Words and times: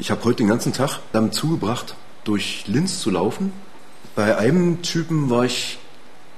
Ich 0.00 0.12
habe 0.12 0.22
heute 0.22 0.36
den 0.36 0.46
ganzen 0.46 0.72
Tag 0.72 1.00
damit 1.10 1.34
zugebracht, 1.34 1.96
durch 2.22 2.62
Linz 2.68 3.00
zu 3.00 3.10
laufen. 3.10 3.52
Bei 4.14 4.38
einem 4.38 4.80
Typen 4.82 5.28
war 5.28 5.44
ich 5.44 5.80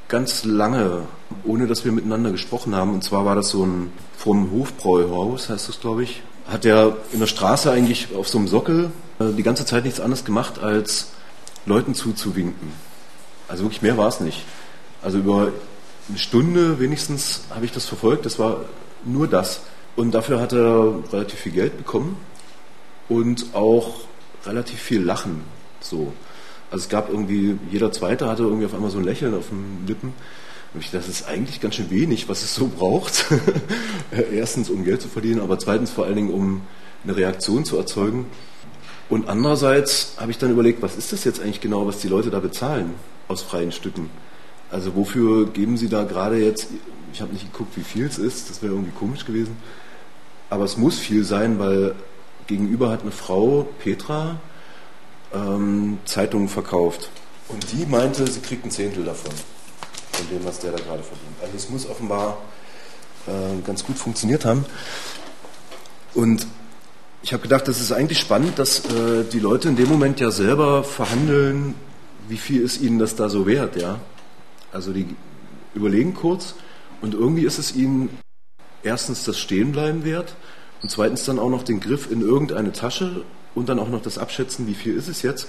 ganz 0.09 0.45
lange, 0.45 1.03
ohne 1.45 1.67
dass 1.67 1.85
wir 1.85 1.93
miteinander 1.93 2.31
gesprochen 2.31 2.75
haben. 2.75 2.95
Und 2.95 3.05
zwar 3.05 3.27
war 3.27 3.35
das 3.35 3.51
so 3.51 3.67
ein 3.67 3.93
vom 4.17 4.51
Hofbräuhaus, 4.51 5.51
heißt 5.51 5.69
das, 5.69 5.79
glaube 5.79 6.05
ich. 6.05 6.23
Hat 6.49 6.65
er 6.65 6.97
in 7.13 7.21
der 7.21 7.27
Straße 7.27 7.71
eigentlich 7.71 8.15
auf 8.17 8.31
so 8.31 8.39
einem 8.39 8.49
Sockel 8.49 8.93
äh, 9.19 9.27
die 9.37 9.43
ganze 9.43 9.67
Zeit 9.67 9.85
nichts 9.85 10.01
anderes 10.01 10.25
gemacht, 10.25 10.59
als 10.59 11.11
Leuten 11.67 11.95
zuzuwinken. 11.95 12.73
Also 13.47 13.65
wirklich 13.65 13.83
mehr 13.83 13.99
war 13.99 14.09
es 14.09 14.21
nicht. 14.21 14.43
Also 15.03 15.19
über 15.19 15.53
eine 16.09 16.19
Stunde 16.19 16.81
wenigstens 16.81 17.43
habe 17.51 17.67
ich 17.67 17.73
das 17.73 17.85
verfolgt. 17.85 18.25
Das 18.25 18.39
war 18.39 18.63
nur 19.05 19.29
das. 19.29 19.61
Und 19.97 20.13
dafür 20.13 20.41
hat 20.41 20.55
er 20.55 20.95
relativ 21.13 21.41
viel 21.41 21.53
Geld 21.53 21.77
bekommen 21.77 22.17
und 23.11 23.55
auch 23.55 23.97
relativ 24.47 24.81
viel 24.81 25.03
Lachen. 25.03 25.43
So. 25.81 26.15
Also 26.71 26.85
es 26.85 26.89
gab 26.89 27.11
irgendwie, 27.11 27.59
jeder 27.71 27.93
Zweite 27.93 28.29
hatte 28.29 28.45
irgendwie 28.45 28.65
auf 28.65 28.73
einmal 28.73 28.91
so 28.91 28.99
ein 28.99 29.05
Lächeln 29.05 29.35
auf 29.35 29.49
den 29.49 29.87
Lippen. 29.87 30.15
Und 30.73 30.81
ich, 30.81 30.93
das 30.93 31.09
ist 31.09 31.27
eigentlich 31.27 31.61
ganz 31.61 31.75
schön 31.75 31.91
wenig, 31.91 32.29
was 32.29 32.43
es 32.43 32.55
so 32.55 32.69
braucht. 32.69 33.27
Erstens, 34.33 34.71
um 34.71 34.85
Geld 34.85 35.03
zu 35.03 35.09
verdienen, 35.09 35.41
aber 35.41 35.59
zweitens 35.59 35.91
vor 35.91 36.07
allen 36.07 36.15
Dingen, 36.15 36.33
um 36.33 36.63
eine 37.03 37.17
Reaktion 37.17 37.65
zu 37.65 37.77
erzeugen. 37.77 38.27
Und 39.09 39.29
andererseits 39.29 40.15
habe 40.19 40.31
ich 40.31 40.39
dann 40.39 40.53
überlegt, 40.53 40.81
was 40.81 40.97
ist 40.97 41.13
das 41.13 41.25
jetzt 41.25 41.41
eigentlich 41.41 41.61
genau, 41.61 41.89
was 41.89 41.99
die 41.99 42.09
Leute 42.09 42.31
da 42.31 42.39
bezahlen 42.39 42.95
aus 43.27 43.43
freien 43.43 43.73
Stücken? 43.73 44.09
Also 44.71 44.95
wofür 44.95 45.49
geben 45.49 45.77
sie 45.77 45.89
da 45.89 46.05
gerade 46.05 46.37
jetzt, 46.37 46.69
ich 47.13 47.21
habe 47.21 47.33
nicht 47.33 47.51
geguckt, 47.51 47.77
wie 47.77 47.83
viel 47.83 48.07
es 48.07 48.19
ist, 48.19 48.51
das 48.51 48.63
wäre 48.63 48.73
irgendwie 48.73 48.93
komisch 48.93 49.25
gewesen, 49.25 49.57
aber 50.49 50.63
es 50.63 50.77
muss 50.77 51.01
viel 51.01 51.25
sein, 51.25 51.59
weil 51.59 51.97
gegenüber 52.51 52.91
hat 52.91 53.03
eine 53.03 53.13
Frau, 53.13 53.67
Petra, 53.79 54.41
ähm, 55.33 55.99
Zeitungen 56.05 56.49
verkauft. 56.49 57.09
Und 57.49 57.65
die 57.73 57.87
meinte, 57.87 58.27
sie 58.27 58.41
kriegt 58.41 58.65
ein 58.65 58.71
Zehntel 58.71 59.05
davon, 59.05 59.33
von 60.13 60.29
dem, 60.29 60.45
was 60.45 60.59
der 60.59 60.73
da 60.73 60.79
gerade 60.79 61.03
verdient. 61.03 61.37
Also 61.41 61.57
es 61.57 61.71
muss 61.71 61.89
offenbar 61.89 62.39
äh, 63.27 63.63
ganz 63.65 63.85
gut 63.85 63.97
funktioniert 63.97 64.45
haben. 64.45 64.65
Und 66.15 66.47
ich 67.23 67.33
habe 67.33 67.43
gedacht, 67.43 67.69
das 67.69 67.81
ist 67.81 67.93
eigentlich 67.93 68.19
spannend, 68.19 68.59
dass 68.59 68.85
äh, 68.87 69.25
die 69.33 69.39
Leute 69.39 69.69
in 69.69 69.77
dem 69.77 69.89
Moment 69.89 70.19
ja 70.19 70.31
selber 70.33 70.83
verhandeln, 70.83 71.75
wie 72.29 72.37
viel 72.37 72.63
ist 72.63 72.81
ihnen 72.81 72.99
das 72.99 73.15
da 73.15 73.29
so 73.29 73.47
wert, 73.47 73.81
ja. 73.81 74.01
Also 74.73 74.93
die 74.93 75.07
überlegen 75.75 76.15
kurz 76.15 76.55
und 77.01 77.15
irgendwie 77.15 77.45
ist 77.45 77.59
es 77.59 77.75
ihnen 77.75 78.09
erstens 78.83 79.25
das 79.25 79.39
Stehenbleiben 79.39 80.05
wert 80.05 80.35
und 80.83 80.91
zweitens 80.91 81.25
dann 81.25 81.39
auch 81.39 81.51
noch 81.51 81.63
den 81.63 81.81
Griff 81.81 82.11
in 82.11 82.21
irgendeine 82.21 82.73
Tasche 82.73 83.25
und 83.55 83.69
dann 83.69 83.79
auch 83.79 83.89
noch 83.89 84.03
das 84.03 84.19
Abschätzen, 84.19 84.67
wie 84.67 84.75
viel 84.75 84.95
ist 84.95 85.09
es 85.09 85.23
jetzt. 85.23 85.49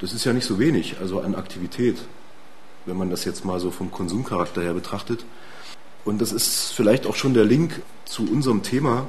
Das 0.00 0.12
ist 0.12 0.24
ja 0.24 0.32
nicht 0.32 0.46
so 0.46 0.58
wenig, 0.58 0.96
also 1.00 1.20
an 1.20 1.34
Aktivität, 1.34 1.96
wenn 2.84 2.96
man 2.96 3.10
das 3.10 3.24
jetzt 3.24 3.44
mal 3.44 3.60
so 3.60 3.70
vom 3.70 3.90
Konsumcharakter 3.90 4.62
her 4.62 4.74
betrachtet. 4.74 5.24
Und 6.04 6.20
das 6.20 6.32
ist 6.32 6.72
vielleicht 6.72 7.06
auch 7.06 7.16
schon 7.16 7.34
der 7.34 7.44
Link 7.44 7.82
zu 8.04 8.22
unserem 8.22 8.62
Thema. 8.62 9.08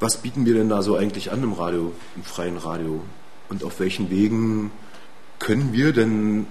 Was 0.00 0.18
bieten 0.18 0.44
wir 0.44 0.54
denn 0.54 0.68
da 0.68 0.82
so 0.82 0.96
eigentlich 0.96 1.32
an 1.32 1.42
im 1.42 1.54
Radio, 1.54 1.92
im 2.16 2.22
freien 2.22 2.58
Radio? 2.58 3.02
Und 3.48 3.64
auf 3.64 3.80
welchen 3.80 4.10
Wegen 4.10 4.70
können 5.38 5.72
wir 5.72 5.92
denn 5.92 6.46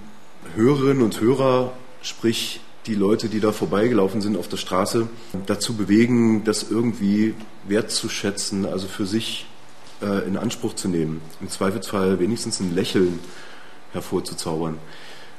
Hörerinnen 0.54 1.02
und 1.02 1.20
Hörer, 1.20 1.72
sprich 2.02 2.60
die 2.86 2.94
Leute, 2.94 3.28
die 3.28 3.40
da 3.40 3.52
vorbeigelaufen 3.52 4.20
sind 4.20 4.36
auf 4.36 4.48
der 4.48 4.56
Straße, 4.56 5.08
dazu 5.46 5.74
bewegen, 5.74 6.44
das 6.44 6.70
irgendwie 6.70 7.34
wertzuschätzen, 7.66 8.66
also 8.66 8.86
für 8.86 9.06
sich 9.06 9.46
äh, 10.02 10.26
in 10.26 10.36
Anspruch 10.36 10.74
zu 10.74 10.88
nehmen. 10.88 11.22
Im 11.40 11.48
Zweifelsfall 11.48 12.18
wenigstens 12.18 12.60
ein 12.60 12.74
Lächeln 12.74 13.20
hervorzuzaubern. 13.92 14.78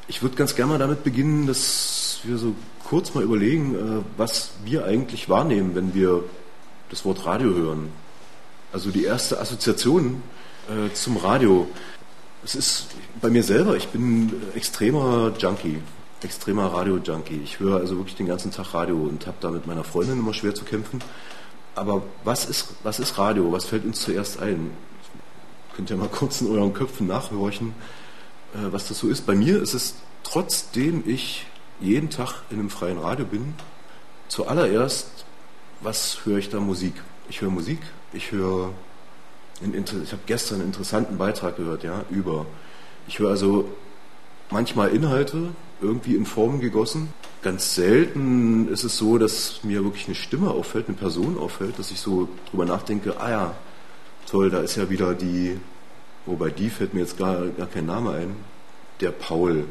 Ich 0.08 0.22
würde 0.22 0.36
ganz 0.36 0.56
gerne 0.56 0.74
mal 0.74 0.80
damit 0.80 1.04
beginnen, 1.04 1.46
dass 1.48 2.20
wir 2.24 2.38
so 2.38 2.56
kurz 2.84 3.14
mal 3.14 3.24
überlegen, 3.24 3.76
äh, 3.76 4.04
was 4.18 4.52
wir 4.64 4.86
eigentlich 4.86 5.30
wahrnehmen, 5.30 5.76
wenn 5.76 5.94
wir 5.94 6.24
das 6.90 7.06
Wort 7.06 7.26
Radio 7.26 7.54
hören. 7.54 7.90
Also 8.74 8.90
die 8.90 9.04
erste 9.04 9.40
Assoziation 9.40 10.22
äh, 10.68 10.94
zum 10.94 11.18
Radio. 11.18 11.68
Es 12.44 12.56
ist 12.56 12.88
bei 13.22 13.30
mir 13.30 13.44
selber, 13.44 13.76
ich 13.76 13.88
bin 13.88 14.34
extremer 14.54 15.34
Junkie 15.40 15.80
extremer 16.22 16.68
Radio-Junkie. 16.68 17.42
Ich 17.44 17.60
höre 17.60 17.78
also 17.78 17.98
wirklich 17.98 18.16
den 18.16 18.28
ganzen 18.28 18.52
Tag 18.52 18.74
Radio 18.74 18.96
und 18.96 19.28
habe 19.28 19.38
da 19.40 19.52
mit 19.52 19.68
meiner 19.68 19.84
Freundin 19.84 20.20
immer 20.20 20.34
schwer 20.34 20.56
zu 20.56 20.66
kämpfen. 20.66 21.02
Aber 21.76 22.04
was 22.24 22.46
ist, 22.46 22.76
was 22.84 23.00
ist 23.00 23.18
Radio? 23.18 23.52
Was 23.52 23.66
fällt 23.66 23.86
uns 23.86 24.02
zuerst 24.02 24.40
ein? 24.40 24.72
Könnt 25.76 25.90
ihr 25.90 25.98
mal 25.98 26.08
kurz 26.12 26.42
in 26.42 26.50
euren 26.50 26.74
Köpfen 26.74 27.08
nachhorchen, 27.08 27.76
äh, 28.54 28.72
was 28.72 28.88
das 28.88 29.00
so 29.00 29.08
ist. 29.08 29.26
Bei 29.26 29.36
mir 29.36 29.62
ist 29.62 29.74
es, 29.74 29.96
trotzdem 30.24 31.04
ich 31.06 31.46
jeden 31.80 32.10
Tag 32.10 32.44
in 32.50 32.60
einem 32.60 32.70
freien 32.70 32.98
Radio 32.98 33.26
bin, 33.26 33.54
zuallererst, 34.30 35.26
was 35.82 36.26
höre 36.26 36.38
ich 36.38 36.50
da 36.50 36.60
Musik? 36.60 36.94
Ich 37.30 37.42
höre 37.42 37.50
Musik, 37.50 37.80
ich 38.14 38.32
höre, 38.32 38.72
ich 39.62 40.12
habe 40.12 40.22
gestern 40.26 40.56
einen 40.56 40.68
interessanten 40.68 41.18
Beitrag 41.18 41.58
gehört, 41.58 41.84
ja, 41.84 42.06
über. 42.10 42.46
Ich 43.08 43.20
höre 43.20 43.30
also 43.30 43.70
manchmal 44.50 44.90
Inhalte, 44.90 45.50
irgendwie 45.82 46.16
in 46.16 46.26
Form 46.26 46.60
gegossen. 46.60 47.10
Ganz 47.42 47.76
selten 47.76 48.68
ist 48.70 48.84
es 48.84 48.98
so, 48.98 49.18
dass 49.18 49.64
mir 49.64 49.84
wirklich 49.84 50.08
eine 50.08 50.16
Stimme 50.16 50.50
auffällt, 50.52 50.88
eine 50.88 50.98
Person 50.98 51.38
auffällt, 51.38 51.78
dass 51.78 51.92
ich 51.92 52.00
so 52.00 52.28
drüber 52.50 52.66
nachdenke, 52.66 53.20
ah 53.20 53.30
ja, 53.30 53.56
toll, 54.30 54.50
da 54.50 54.62
ist 54.62 54.76
ja 54.76 54.90
wieder 54.90 55.14
die, 55.14 55.58
wobei 56.26 56.50
die 56.50 56.70
fällt 56.70 56.94
mir 56.94 57.02
jetzt 57.02 57.18
gar, 57.18 57.46
gar 57.50 57.68
kein 57.68 57.86
Name 57.86 58.12
ein, 58.12 58.36
der 59.02 59.12
Paul. 59.12 59.66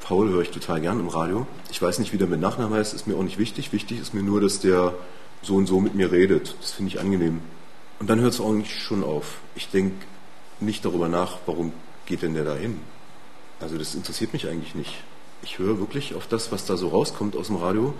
Paul 0.00 0.30
höre 0.30 0.42
ich 0.42 0.50
total 0.50 0.80
gern 0.80 1.00
im 1.00 1.08
Radio. 1.08 1.46
Ich 1.70 1.82
weiß 1.82 1.98
nicht, 1.98 2.12
wie 2.12 2.18
der 2.18 2.28
mit 2.28 2.40
Nachnamen 2.40 2.78
heißt, 2.78 2.94
ist 2.94 3.06
mir 3.06 3.16
auch 3.16 3.22
nicht 3.22 3.38
wichtig. 3.38 3.72
Wichtig 3.72 4.00
ist 4.00 4.14
mir 4.14 4.22
nur, 4.22 4.40
dass 4.40 4.60
der 4.60 4.94
so 5.42 5.56
und 5.56 5.66
so 5.66 5.80
mit 5.80 5.94
mir 5.94 6.10
redet. 6.10 6.56
Das 6.60 6.72
finde 6.72 6.92
ich 6.92 7.00
angenehm. 7.00 7.40
Und 7.98 8.08
dann 8.08 8.20
hört 8.20 8.32
es 8.32 8.40
nicht 8.40 8.70
schon 8.70 9.02
auf. 9.02 9.40
Ich 9.54 9.68
denke 9.68 9.96
nicht 10.60 10.84
darüber 10.84 11.08
nach, 11.08 11.38
warum 11.46 11.72
geht 12.06 12.22
denn 12.22 12.34
der 12.34 12.44
da 12.44 12.54
hin? 12.54 12.78
Also 13.60 13.76
das 13.76 13.94
interessiert 13.94 14.32
mich 14.32 14.46
eigentlich 14.46 14.74
nicht. 14.74 14.94
Ich 15.42 15.58
höre 15.58 15.78
wirklich 15.78 16.14
auf 16.14 16.26
das, 16.26 16.52
was 16.52 16.66
da 16.66 16.76
so 16.76 16.88
rauskommt 16.88 17.36
aus 17.36 17.46
dem 17.46 17.56
Radio. 17.56 17.94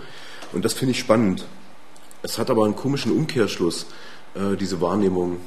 Und 0.53 0.65
das 0.65 0.73
finde 0.73 0.91
ich 0.91 0.99
spannend. 0.99 1.45
Es 2.21 2.37
hat 2.37 2.49
aber 2.49 2.65
einen 2.65 2.75
komischen 2.75 3.11
Umkehrschluss, 3.11 3.85
äh, 4.35 4.57
diese 4.57 4.81
Wahrnehmung. 4.81 5.37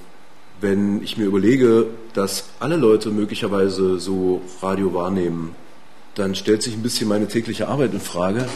Wenn 0.60 1.02
ich 1.02 1.16
mir 1.16 1.26
überlege, 1.26 1.86
dass 2.14 2.50
alle 2.60 2.76
Leute 2.76 3.10
möglicherweise 3.10 3.98
so 3.98 4.42
Radio 4.62 4.94
wahrnehmen, 4.94 5.54
dann 6.14 6.34
stellt 6.34 6.62
sich 6.62 6.74
ein 6.74 6.82
bisschen 6.82 7.08
meine 7.08 7.26
tägliche 7.26 7.68
Arbeit 7.68 7.92
in 7.92 8.00
Frage, 8.00 8.46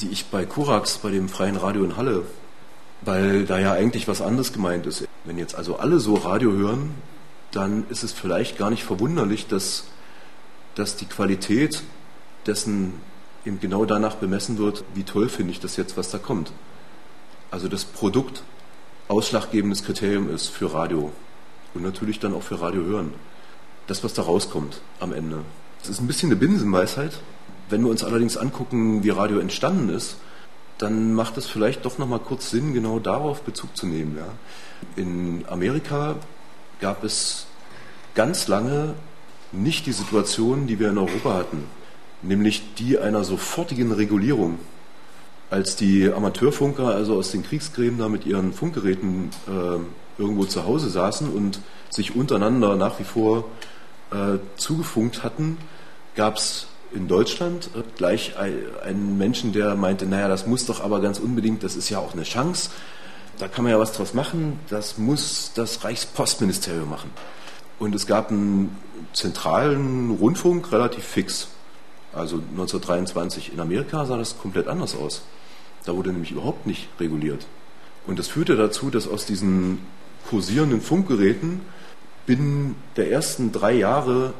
die 0.00 0.08
ich 0.08 0.26
bei 0.26 0.44
Korax, 0.44 0.98
bei 0.98 1.10
dem 1.10 1.28
freien 1.28 1.56
Radio 1.56 1.84
in 1.84 1.96
Halle, 1.96 2.22
weil 3.02 3.46
da 3.46 3.58
ja 3.58 3.72
eigentlich 3.72 4.06
was 4.06 4.20
anderes 4.20 4.52
gemeint 4.52 4.86
ist. 4.86 5.06
Wenn 5.24 5.38
jetzt 5.38 5.54
also 5.54 5.76
alle 5.76 5.98
so 5.98 6.14
Radio 6.14 6.52
hören, 6.52 6.90
dann 7.52 7.86
ist 7.88 8.04
es 8.04 8.12
vielleicht 8.12 8.58
gar 8.58 8.70
nicht 8.70 8.84
verwunderlich, 8.84 9.46
dass, 9.46 9.84
dass 10.74 10.96
die 10.96 11.06
Qualität 11.06 11.82
dessen 12.46 12.94
eben 13.44 13.60
genau 13.60 13.84
danach 13.84 14.16
bemessen 14.16 14.58
wird, 14.58 14.84
wie 14.94 15.04
toll 15.04 15.28
finde 15.28 15.52
ich 15.52 15.60
das 15.60 15.76
jetzt, 15.76 15.96
was 15.96 16.10
da 16.10 16.18
kommt. 16.18 16.52
Also 17.50 17.68
das 17.68 17.84
Produkt 17.84 18.42
ausschlaggebendes 19.08 19.84
Kriterium 19.84 20.32
ist 20.34 20.48
für 20.48 20.72
Radio 20.74 21.12
und 21.74 21.82
natürlich 21.82 22.18
dann 22.18 22.34
auch 22.34 22.42
für 22.42 22.60
Radio 22.60 22.82
hören. 22.82 23.12
Das, 23.86 24.02
was 24.02 24.14
da 24.14 24.22
rauskommt 24.22 24.80
am 24.98 25.12
Ende. 25.12 25.38
Das 25.78 25.90
ist 25.90 26.00
ein 26.00 26.08
bisschen 26.08 26.30
eine 26.30 26.36
Binsenweisheit. 26.36 27.20
Wenn 27.68 27.82
wir 27.82 27.90
uns 27.90 28.02
allerdings 28.02 28.36
angucken, 28.36 29.04
wie 29.04 29.10
Radio 29.10 29.38
entstanden 29.38 29.90
ist, 29.90 30.16
dann 30.78 31.14
macht 31.14 31.36
es 31.36 31.46
vielleicht 31.46 31.84
doch 31.84 31.98
nochmal 31.98 32.18
kurz 32.18 32.50
Sinn, 32.50 32.74
genau 32.74 32.98
darauf 32.98 33.42
Bezug 33.42 33.76
zu 33.76 33.86
nehmen. 33.86 34.16
Ja. 34.18 34.26
In 34.96 35.44
Amerika 35.48 36.16
gab 36.80 37.04
es 37.04 37.46
ganz 38.14 38.48
lange 38.48 38.94
nicht 39.52 39.86
die 39.86 39.92
Situation, 39.92 40.66
die 40.66 40.80
wir 40.80 40.90
in 40.90 40.98
Europa 40.98 41.34
hatten 41.34 41.64
nämlich 42.22 42.74
die 42.78 42.98
einer 42.98 43.24
sofortigen 43.24 43.92
Regulierung. 43.92 44.58
Als 45.48 45.76
die 45.76 46.12
Amateurfunker 46.12 46.88
also 46.88 47.16
aus 47.16 47.30
den 47.30 47.44
Kriegsgräben 47.44 47.98
da 47.98 48.08
mit 48.08 48.26
ihren 48.26 48.52
Funkgeräten 48.52 49.30
äh, 49.46 50.20
irgendwo 50.20 50.44
zu 50.44 50.64
Hause 50.64 50.88
saßen 50.88 51.28
und 51.28 51.60
sich 51.90 52.16
untereinander 52.16 52.76
nach 52.76 52.98
wie 52.98 53.04
vor 53.04 53.44
äh, 54.10 54.38
zugefunkt 54.56 55.22
hatten, 55.22 55.58
gab 56.16 56.36
es 56.36 56.66
in 56.92 57.08
Deutschland 57.08 57.70
äh, 57.76 57.82
gleich 57.96 58.34
einen 58.36 59.18
Menschen, 59.18 59.52
der 59.52 59.76
meinte, 59.76 60.06
naja, 60.06 60.28
das 60.28 60.46
muss 60.46 60.66
doch 60.66 60.82
aber 60.82 61.00
ganz 61.00 61.18
unbedingt, 61.18 61.62
das 61.62 61.76
ist 61.76 61.90
ja 61.90 61.98
auch 61.98 62.12
eine 62.12 62.24
Chance, 62.24 62.70
da 63.38 63.48
kann 63.48 63.64
man 63.64 63.72
ja 63.72 63.78
was 63.78 63.92
draus 63.92 64.14
machen, 64.14 64.58
das 64.70 64.98
muss 64.98 65.52
das 65.54 65.84
Reichspostministerium 65.84 66.88
machen. 66.88 67.10
Und 67.78 67.94
es 67.94 68.06
gab 68.06 68.30
einen 68.30 68.76
zentralen 69.12 70.10
Rundfunk, 70.10 70.72
relativ 70.72 71.04
fix. 71.04 71.48
Also 72.16 72.36
1923 72.36 73.52
in 73.52 73.60
Amerika 73.60 74.06
sah 74.06 74.16
das 74.16 74.38
komplett 74.38 74.68
anders 74.68 74.96
aus. 74.96 75.22
Da 75.84 75.94
wurde 75.94 76.12
nämlich 76.12 76.32
überhaupt 76.32 76.66
nicht 76.66 76.88
reguliert. 76.98 77.46
Und 78.06 78.18
das 78.18 78.28
führte 78.28 78.56
dazu, 78.56 78.90
dass 78.90 79.06
aus 79.06 79.26
diesen 79.26 79.80
kursierenden 80.28 80.80
Funkgeräten 80.80 81.60
binnen 82.24 82.74
der 82.96 83.10
ersten 83.10 83.52
drei 83.52 83.74
Jahre 83.74 84.32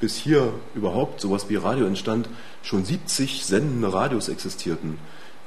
bis 0.00 0.16
hier 0.16 0.52
überhaupt 0.74 1.20
sowas 1.20 1.48
wie 1.48 1.56
Radio 1.56 1.86
entstand, 1.86 2.28
schon 2.62 2.84
70 2.84 3.44
sendende 3.44 3.92
Radios 3.92 4.28
existierten 4.28 4.98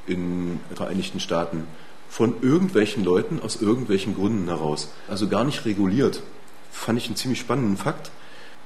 in 0.07 0.59
den 0.69 0.75
Vereinigten 0.75 1.19
Staaten 1.19 1.65
von 2.09 2.41
irgendwelchen 2.41 3.03
Leuten 3.03 3.39
aus 3.39 3.61
irgendwelchen 3.61 4.15
Gründen 4.15 4.47
heraus. 4.47 4.89
Also 5.07 5.27
gar 5.27 5.43
nicht 5.43 5.65
reguliert. 5.65 6.23
Fand 6.71 6.97
ich 6.97 7.05
einen 7.05 7.15
ziemlich 7.15 7.39
spannenden 7.39 7.77
Fakt. 7.77 8.11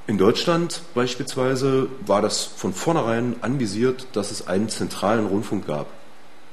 In 0.05 0.17
Deutschland 0.17 0.81
beispielsweise 0.93 1.87
war 2.05 2.21
das 2.21 2.43
von 2.43 2.73
vornherein 2.73 3.37
anvisiert, 3.39 4.07
dass 4.11 4.31
es 4.31 4.45
einen 4.47 4.67
zentralen 4.67 5.25
Rundfunk 5.27 5.65
gab. 5.65 5.87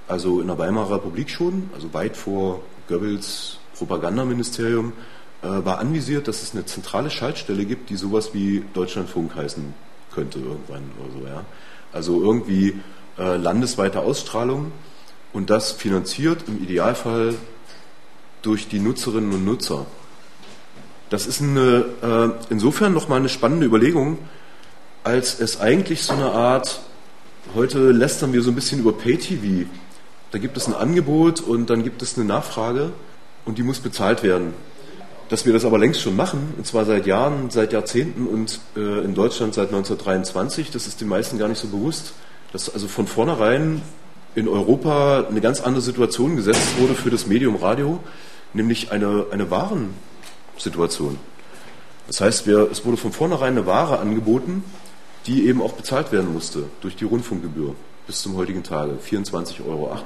Also 0.07 0.41
in 0.41 0.47
der 0.47 0.57
Weimarer 0.57 0.97
Republik 0.97 1.31
schon, 1.31 1.69
also 1.75 1.93
weit 1.93 2.17
vor 2.17 2.63
Goebbels 2.89 3.59
Propagandaministerium, 3.77 4.93
äh, 5.43 5.47
war 5.47 5.79
anvisiert, 5.79 6.29
dass 6.29 6.43
es 6.43 6.53
eine 6.53 6.65
zentrale 6.65 7.11
Schaltstelle 7.11 7.65
gibt, 7.65 7.91
die 7.91 7.97
sowas 7.97 8.35
wie 8.35 8.65
Deutschlandfunk 8.73 9.35
heißen 9.35 9.75
könnte 10.15 10.39
irgendwann 10.39 10.91
oder 11.01 11.13
so. 11.13 11.27
Ja. 11.27 11.45
Also 11.93 12.23
irgendwie 12.23 12.81
äh, 13.19 13.37
landesweite 13.37 13.99
Ausstrahlung 14.01 14.71
und 15.33 15.51
das 15.51 15.73
finanziert 15.73 16.45
im 16.47 16.63
Idealfall 16.63 17.35
durch 18.43 18.69
die 18.69 18.79
Nutzerinnen 18.79 19.33
und 19.33 19.45
Nutzer. 19.45 19.87
Das 21.11 21.27
ist 21.27 21.43
eine, 21.43 21.85
äh, 22.03 22.31
insofern 22.51 22.95
nochmal 22.95 23.19
eine 23.19 23.29
spannende 23.29 23.67
Überlegung, 23.67 24.19
als 25.03 25.41
es 25.41 25.61
eigentlich 25.61 26.05
so 26.05 26.13
eine 26.13 26.31
Art, 26.31 26.81
heute 27.55 27.91
lästern 27.91 28.33
wir 28.33 28.43
so 28.43 28.53
ein 28.53 28.55
bisschen 28.55 28.79
über 28.79 28.93
Pay-TV. 28.93 29.69
Da 30.31 30.39
gibt 30.39 30.57
es 30.57 30.69
ein 30.69 30.75
Angebot 30.75 31.41
und 31.41 31.69
dann 31.69 31.83
gibt 31.83 32.01
es 32.03 32.17
eine 32.17 32.27
Nachfrage 32.27 32.93
und 33.45 33.59
die 33.59 33.65
muss 33.65 33.81
bezahlt 33.81 34.23
werden. 34.23 34.55
Dass 35.29 35.47
wir 35.47 35.53
das 35.53 35.65
aber 35.65 35.79
längst 35.79 36.01
schon 36.01 36.15
machen, 36.15 36.55
und 36.57 36.65
zwar 36.65 36.85
seit 36.85 37.07
Jahren, 37.07 37.51
seit 37.51 37.73
Jahrzehnten 37.73 38.29
und 38.29 38.61
äh, 38.77 39.05
in 39.05 39.15
Deutschland 39.15 39.55
seit 39.55 39.69
1923, 39.69 40.71
das 40.71 40.87
ist 40.87 41.01
den 41.01 41.09
meisten 41.09 41.39
gar 41.39 41.49
nicht 41.49 41.61
so 41.61 41.67
bewusst, 41.67 42.13
dass 42.53 42.73
also 42.73 42.87
von 42.87 43.09
vornherein 43.09 43.83
in 44.37 44.47
Europa 44.47 45.27
eine 45.29 45.41
ganz 45.41 45.61
andere 45.61 45.83
Situation 45.83 46.37
gesetzt 46.37 46.79
wurde 46.79 46.95
für 46.95 47.11
das 47.11 47.27
Medium 47.27 47.57
Radio, 47.57 47.99
nämlich 48.55 48.93
eine, 48.93 49.27
eine 49.33 49.51
Warensituation. 50.61 51.19
Das 52.07 52.21
heißt, 52.21 52.47
wir, 52.47 52.71
es 52.71 52.85
wurde 52.85 52.97
von 52.97 53.13
vornherein 53.13 53.57
eine 53.57 53.67
Ware 53.67 53.99
angeboten, 53.99 54.63
die 55.27 55.47
eben 55.47 55.63
auch 55.63 55.73
bezahlt 55.73 56.13
werden 56.13 56.33
musste 56.33 56.65
durch 56.81 56.97
die 56.97 57.05
Rundfunkgebühr 57.05 57.75
bis 58.07 58.21
zum 58.23 58.37
heutigen 58.37 58.63
Tage. 58.63 58.99
24,80 59.03 59.67
Euro 59.67 59.97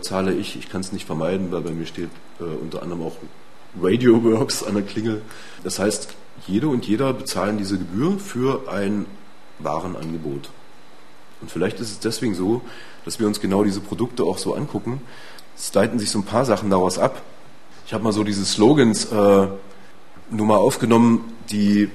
zahle 0.00 0.32
ich. 0.32 0.56
Ich 0.56 0.68
kann 0.68 0.80
es 0.80 0.92
nicht 0.92 1.06
vermeiden, 1.06 1.52
weil 1.52 1.60
bei 1.60 1.70
mir 1.70 1.86
steht 1.86 2.10
äh, 2.40 2.44
unter 2.44 2.82
anderem 2.82 3.02
auch 3.02 3.16
Radio 3.80 4.24
Works 4.24 4.64
an 4.64 4.74
der 4.74 4.82
Klingel. 4.82 5.22
Das 5.62 5.78
heißt, 5.78 6.14
jede 6.46 6.68
und 6.68 6.86
jeder 6.86 7.12
bezahlen 7.12 7.58
diese 7.58 7.78
Gebühr 7.78 8.18
für 8.18 8.68
ein 8.68 9.06
Warenangebot. 9.58 10.50
Und 11.42 11.50
vielleicht 11.50 11.80
ist 11.80 11.90
es 11.90 12.00
deswegen 12.00 12.34
so, 12.34 12.62
dass 13.04 13.20
wir 13.20 13.26
uns 13.26 13.40
genau 13.40 13.62
diese 13.62 13.80
Produkte 13.80 14.24
auch 14.24 14.38
so 14.38 14.54
angucken. 14.54 15.00
Es 15.56 15.72
leiten 15.74 15.98
sich 15.98 16.10
so 16.10 16.18
ein 16.18 16.24
paar 16.24 16.44
Sachen 16.44 16.70
daraus 16.70 16.98
ab. 16.98 17.22
Ich 17.90 17.94
habe 17.94 18.04
mal 18.04 18.12
so 18.12 18.22
diese 18.22 18.44
Slogans 18.44 19.06
äh, 19.06 19.48
nur 20.30 20.46
mal 20.46 20.58
aufgenommen, 20.58 21.24
die 21.50 21.90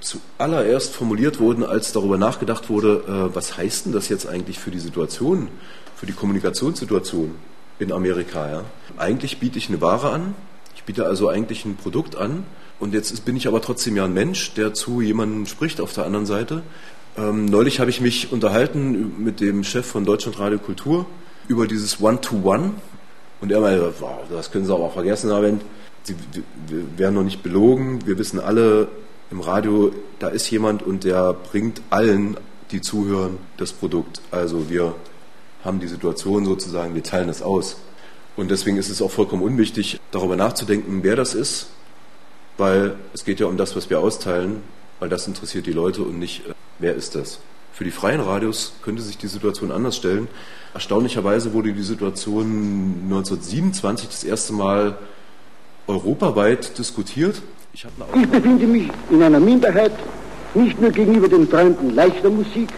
zuallererst 0.00 0.92
formuliert 0.92 1.38
wurden, 1.38 1.62
als 1.62 1.92
darüber 1.92 2.18
nachgedacht 2.18 2.68
wurde, 2.68 3.04
äh, 3.06 3.32
was 3.32 3.56
heißt 3.56 3.86
denn 3.86 3.92
das 3.92 4.08
jetzt 4.08 4.26
eigentlich 4.26 4.58
für 4.58 4.72
die 4.72 4.80
Situation, 4.80 5.46
für 5.94 6.06
die 6.06 6.14
Kommunikationssituation 6.14 7.36
in 7.78 7.92
Amerika. 7.92 8.50
Ja? 8.50 8.64
Eigentlich 8.96 9.38
biete 9.38 9.56
ich 9.56 9.68
eine 9.68 9.80
Ware 9.80 10.10
an, 10.10 10.34
ich 10.74 10.82
biete 10.82 11.06
also 11.06 11.28
eigentlich 11.28 11.64
ein 11.64 11.76
Produkt 11.76 12.16
an 12.16 12.42
und 12.80 12.92
jetzt 12.92 13.24
bin 13.24 13.36
ich 13.36 13.46
aber 13.46 13.62
trotzdem 13.62 13.94
ja 13.94 14.06
ein 14.06 14.12
Mensch, 14.12 14.54
der 14.54 14.74
zu 14.74 15.00
jemandem 15.00 15.46
spricht 15.46 15.80
auf 15.80 15.92
der 15.92 16.06
anderen 16.06 16.26
Seite 16.26 16.64
ähm, 17.16 17.44
neulich 17.44 17.78
habe 17.78 17.90
ich 17.90 18.00
mich 18.00 18.32
unterhalten 18.32 19.22
mit 19.22 19.40
dem 19.40 19.62
Chef 19.62 19.86
von 19.86 20.04
Deutschlandradio 20.04 20.58
Kultur 20.58 21.06
über 21.46 21.68
dieses 21.68 22.00
One-to-One. 22.00 22.72
Und 23.40 23.52
er 23.52 23.60
meinte, 23.60 23.92
wow, 24.00 24.18
das 24.30 24.50
können 24.50 24.64
Sie 24.64 24.74
auch 24.74 24.92
vergessen, 24.92 25.30
aber 25.30 25.50
Sie 26.02 26.16
wir 26.66 26.98
werden 26.98 27.14
noch 27.14 27.24
nicht 27.24 27.42
belogen. 27.42 28.06
Wir 28.06 28.18
wissen 28.18 28.40
alle 28.40 28.88
im 29.30 29.40
Radio, 29.40 29.92
da 30.18 30.28
ist 30.28 30.50
jemand 30.50 30.82
und 30.82 31.04
der 31.04 31.32
bringt 31.32 31.82
allen, 31.90 32.36
die 32.70 32.80
zuhören, 32.80 33.38
das 33.56 33.72
Produkt. 33.72 34.20
Also 34.30 34.70
wir 34.70 34.94
haben 35.64 35.80
die 35.80 35.88
Situation 35.88 36.44
sozusagen, 36.44 36.94
wir 36.94 37.02
teilen 37.02 37.28
es 37.28 37.42
aus. 37.42 37.76
Und 38.36 38.50
deswegen 38.50 38.76
ist 38.76 38.88
es 38.88 39.02
auch 39.02 39.10
vollkommen 39.10 39.42
unwichtig, 39.42 40.00
darüber 40.10 40.36
nachzudenken, 40.36 41.02
wer 41.02 41.16
das 41.16 41.34
ist, 41.34 41.66
weil 42.56 42.94
es 43.12 43.24
geht 43.24 43.40
ja 43.40 43.46
um 43.46 43.56
das, 43.56 43.76
was 43.76 43.90
wir 43.90 44.00
austeilen, 44.00 44.62
weil 44.98 45.08
das 45.08 45.26
interessiert 45.26 45.66
die 45.66 45.72
Leute 45.72 46.02
und 46.02 46.18
nicht 46.18 46.46
äh, 46.46 46.54
Wer 46.80 46.94
ist 46.94 47.14
das? 47.14 47.40
Für 47.72 47.84
die 47.84 47.90
freien 47.90 48.20
Radios 48.20 48.74
könnte 48.82 49.02
sich 49.02 49.16
die 49.18 49.26
Situation 49.26 49.70
anders 49.72 49.96
stellen. 49.96 50.28
Erstaunlicherweise 50.74 51.52
wurde 51.52 51.72
die 51.72 51.82
Situation 51.82 53.04
1927 53.04 54.08
das 54.08 54.24
erste 54.24 54.52
Mal 54.52 54.98
europaweit 55.86 56.78
diskutiert. 56.78 57.42
Ich, 57.72 57.86
ich 58.14 58.28
befinde 58.28 58.66
mich 58.66 58.88
in 59.10 59.22
einer 59.22 59.40
Minderheit, 59.40 59.92
nicht 60.54 60.80
nur 60.80 60.90
gegenüber 60.90 61.28
den 61.28 61.48
Freunden 61.48 61.94
leichter 61.94 62.30
Musik, 62.30 62.68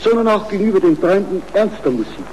sondern 0.00 0.28
auch 0.28 0.48
gegenüber 0.48 0.80
den 0.80 0.96
Freunden 0.96 1.42
ernster 1.54 1.90
Musik. 1.90 2.26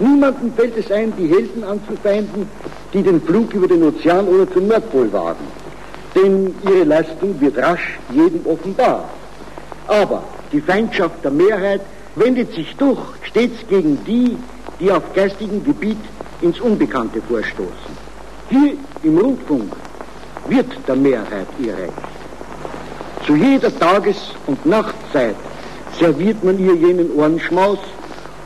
Niemandem 0.00 0.52
fällt 0.54 0.76
es 0.76 0.90
ein, 0.90 1.12
die 1.16 1.28
Helden 1.28 1.62
anzufeinden, 1.62 2.48
die 2.92 3.02
den 3.02 3.22
Flug 3.22 3.54
über 3.54 3.68
den 3.68 3.82
Ozean 3.84 4.26
oder 4.26 4.50
zum 4.52 4.66
Nordpol 4.66 5.12
wagen. 5.12 5.46
Denn 6.14 6.54
ihre 6.64 6.84
Leistung 6.84 7.40
wird 7.40 7.56
rasch 7.58 7.98
jedem 8.12 8.44
offenbar. 8.46 9.08
Aber 9.86 10.24
die 10.54 10.60
Feindschaft 10.60 11.24
der 11.24 11.32
Mehrheit 11.32 11.80
wendet 12.14 12.54
sich 12.54 12.74
durch 12.76 13.00
stets 13.24 13.66
gegen 13.68 13.98
die, 14.04 14.36
die 14.78 14.90
auf 14.90 15.02
geistigem 15.12 15.64
Gebiet 15.64 15.98
ins 16.42 16.60
Unbekannte 16.60 17.20
vorstoßen. 17.22 17.92
Hier 18.50 18.74
im 19.02 19.18
Rundfunk 19.18 19.72
wird 20.48 20.72
der 20.86 20.94
Mehrheit 20.94 21.48
ihr 21.58 21.76
Recht. 21.76 21.92
Zu 23.26 23.34
jeder 23.34 23.76
Tages- 23.76 24.30
und 24.46 24.64
Nachtzeit 24.64 25.34
serviert 25.98 26.44
man 26.44 26.58
ihr 26.58 26.74
jenen 26.74 27.10
Ohrenschmaus, 27.16 27.78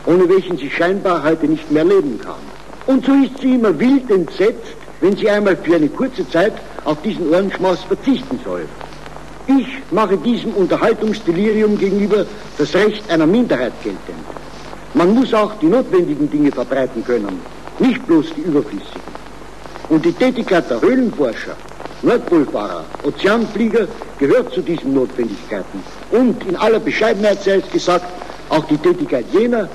ohne 0.06 0.26
welchen 0.30 0.56
sie 0.56 0.70
scheinbar 0.70 1.22
heute 1.22 1.46
nicht 1.46 1.70
mehr 1.70 1.84
leben 1.84 2.18
kann. 2.20 2.42
Und 2.86 3.04
so 3.04 3.12
ist 3.12 3.38
sie 3.42 3.54
immer 3.56 3.78
wild 3.78 4.10
entsetzt, 4.10 4.76
wenn 5.02 5.14
sie 5.14 5.28
einmal 5.28 5.56
für 5.58 5.76
eine 5.76 5.88
kurze 5.88 6.26
Zeit 6.30 6.54
auf 6.84 7.02
diesen 7.02 7.28
Ohrenschmaus 7.28 7.82
verzichten 7.82 8.40
soll. 8.44 8.64
Ich 9.48 9.66
mache 9.90 10.18
diesem 10.18 10.52
Unterhaltungsdelirium 10.52 11.78
gegenüber 11.78 12.26
das 12.58 12.74
Recht 12.74 13.10
einer 13.10 13.26
Minderheit 13.26 13.72
geltend. 13.82 14.18
Man 14.92 15.14
muss 15.14 15.32
auch 15.32 15.52
die 15.58 15.68
notwendigen 15.68 16.30
Dinge 16.30 16.52
verbreiten 16.52 17.02
können, 17.02 17.40
nicht 17.78 18.06
bloß 18.06 18.26
die 18.36 18.42
überflüssigen. 18.42 19.00
Und 19.88 20.04
die 20.04 20.12
Tätigkeit 20.12 20.68
der 20.68 20.82
Höhlenforscher, 20.82 21.56
Nordpolfahrer, 22.02 22.84
Ozeanflieger 23.04 23.88
gehört 24.18 24.52
zu 24.52 24.60
diesen 24.60 24.92
Notwendigkeiten. 24.92 25.82
Und 26.10 26.46
in 26.46 26.54
aller 26.54 26.80
Bescheidenheit 26.80 27.42
sei 27.42 27.56
es 27.56 27.70
gesagt, 27.70 28.04
auch 28.50 28.66
die 28.66 28.76
Tätigkeit 28.76 29.24
jener, 29.32 29.66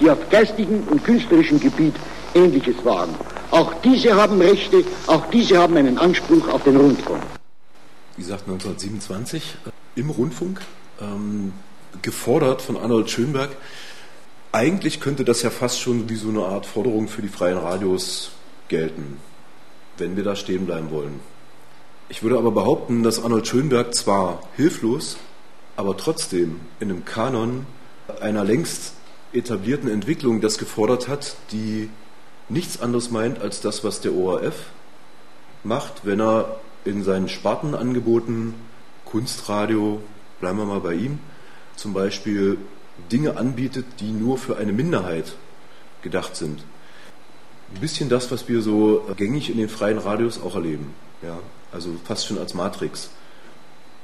die 0.00 0.10
auf 0.10 0.18
geistigem 0.30 0.82
und 0.90 1.04
künstlerischem 1.04 1.60
Gebiet 1.60 1.94
Ähnliches 2.34 2.84
wagen. 2.84 3.14
Auch 3.52 3.74
diese 3.84 4.12
haben 4.12 4.40
Rechte, 4.40 4.82
auch 5.06 5.24
diese 5.32 5.56
haben 5.56 5.76
einen 5.76 5.98
Anspruch 5.98 6.48
auf 6.48 6.64
den 6.64 6.76
Rundfunk 6.76 7.22
wie 8.20 8.24
gesagt 8.24 8.42
1927, 8.48 9.56
äh, 9.64 9.98
im 9.98 10.10
Rundfunk, 10.10 10.60
ähm, 11.00 11.54
gefordert 12.02 12.60
von 12.60 12.76
Arnold 12.76 13.08
Schönberg. 13.08 13.48
Eigentlich 14.52 15.00
könnte 15.00 15.24
das 15.24 15.40
ja 15.40 15.48
fast 15.48 15.80
schon 15.80 16.10
wie 16.10 16.16
so 16.16 16.28
eine 16.28 16.44
Art 16.44 16.66
Forderung 16.66 17.08
für 17.08 17.22
die 17.22 17.28
freien 17.28 17.56
Radios 17.56 18.32
gelten, 18.68 19.16
wenn 19.96 20.16
wir 20.16 20.24
da 20.24 20.36
stehen 20.36 20.66
bleiben 20.66 20.90
wollen. 20.90 21.18
Ich 22.10 22.22
würde 22.22 22.36
aber 22.36 22.50
behaupten, 22.50 23.02
dass 23.02 23.24
Arnold 23.24 23.48
Schönberg 23.48 23.94
zwar 23.94 24.42
hilflos, 24.54 25.16
aber 25.76 25.96
trotzdem 25.96 26.60
in 26.78 26.90
einem 26.90 27.06
Kanon 27.06 27.64
einer 28.20 28.44
längst 28.44 28.92
etablierten 29.32 29.88
Entwicklung 29.88 30.42
das 30.42 30.58
gefordert 30.58 31.08
hat, 31.08 31.36
die 31.52 31.88
nichts 32.50 32.82
anderes 32.82 33.10
meint 33.10 33.40
als 33.40 33.62
das, 33.62 33.82
was 33.82 34.02
der 34.02 34.12
ORF 34.12 34.56
macht, 35.64 36.04
wenn 36.04 36.20
er 36.20 36.60
in 36.84 37.04
seinen 37.04 37.28
Spartenangeboten, 37.28 38.54
Kunstradio, 39.04 40.00
bleiben 40.40 40.58
wir 40.58 40.66
mal 40.66 40.80
bei 40.80 40.94
ihm, 40.94 41.18
zum 41.76 41.92
Beispiel 41.92 42.58
Dinge 43.10 43.36
anbietet, 43.36 43.86
die 44.00 44.10
nur 44.12 44.38
für 44.38 44.56
eine 44.56 44.72
Minderheit 44.72 45.34
gedacht 46.02 46.36
sind. 46.36 46.64
Ein 47.74 47.80
bisschen 47.80 48.08
das, 48.08 48.30
was 48.30 48.48
wir 48.48 48.62
so 48.62 49.06
gängig 49.16 49.50
in 49.50 49.58
den 49.58 49.68
freien 49.68 49.98
Radios 49.98 50.40
auch 50.42 50.54
erleben. 50.54 50.92
Ja, 51.22 51.38
also 51.72 51.90
fast 52.04 52.26
schon 52.26 52.38
als 52.38 52.54
Matrix. 52.54 53.10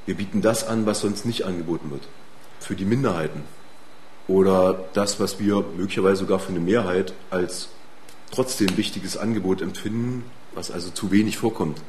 Wir 0.05 0.15
bieten 0.15 0.41
das 0.41 0.67
an, 0.67 0.87
was 0.87 1.01
sonst 1.01 1.27
nicht 1.27 1.45
angeboten 1.45 1.91
wird. 1.91 2.07
Für 2.61 2.77
die 2.77 2.85
Minderheiten. 2.85 3.43
Oder 4.29 4.85
das, 4.93 5.19
was 5.21 5.39
wir 5.39 5.65
möglicherweise 5.77 6.21
sogar 6.21 6.39
für 6.39 6.51
eine 6.51 6.61
Mehrheit 6.61 7.13
als 7.31 7.69
trotzdem 8.31 8.77
wichtiges 8.77 9.17
Angebot 9.17 9.63
empfinden, 9.63 10.25
was 10.55 10.71
also 10.71 10.91
zu 10.91 11.11
wenig 11.11 11.39
vorkommt. 11.39 11.81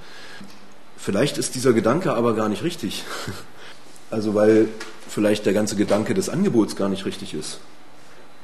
Vielleicht 0.97 1.37
ist 1.37 1.55
dieser 1.55 1.73
Gedanke 1.73 2.13
aber 2.13 2.35
gar 2.35 2.49
nicht 2.49 2.63
richtig. 2.63 3.03
Also 4.09 4.33
weil 4.33 4.69
vielleicht 5.09 5.45
der 5.45 5.51
ganze 5.51 5.75
Gedanke 5.75 6.13
des 6.13 6.29
Angebots 6.29 6.77
gar 6.77 6.87
nicht 6.87 7.05
richtig 7.05 7.33
ist. 7.33 7.59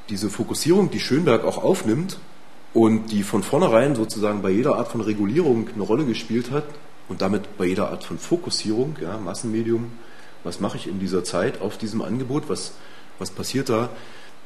Diese 0.10 0.30
Fokussierung, 0.30 0.92
die 0.92 1.00
Schönberg 1.00 1.46
auch 1.46 1.64
aufnimmt 1.64 2.20
und 2.74 3.14
die 3.14 3.24
von 3.24 3.44
vornherein 3.44 3.96
sozusagen 3.96 4.42
bei 4.42 4.50
jeder 4.50 4.76
Art 4.76 4.90
von 4.90 5.00
Regulierung 5.00 5.70
eine 5.74 5.84
Rolle 5.84 6.04
gespielt 6.04 6.52
hat 6.52 6.66
und 7.08 7.22
damit 7.22 7.58
bei 7.58 7.64
jeder 7.64 7.92
Art 7.92 8.04
von 8.04 8.18
Fokussierung, 8.18 8.98
ja, 9.02 9.18
Massenmedium, 9.18 9.86
was 10.44 10.60
mache 10.60 10.76
ich 10.76 10.88
in 10.88 11.00
dieser 11.00 11.24
Zeit 11.24 11.62
auf 11.62 11.78
diesem 11.78 12.02
Angebot, 12.02 12.50
was, 12.50 12.74
was 13.20 13.32
passiert 13.32 13.70
da, 13.70 13.90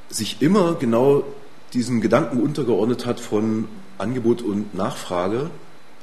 sich 0.10 0.42
immer 0.42 0.76
genau 0.76 1.24
diesem 1.74 2.02
Gedanken 2.02 2.42
untergeordnet 2.42 3.06
hat 3.06 3.20
von 3.20 3.68
Angebot 3.98 4.42
und 4.42 4.76
Nachfrage 4.76 5.50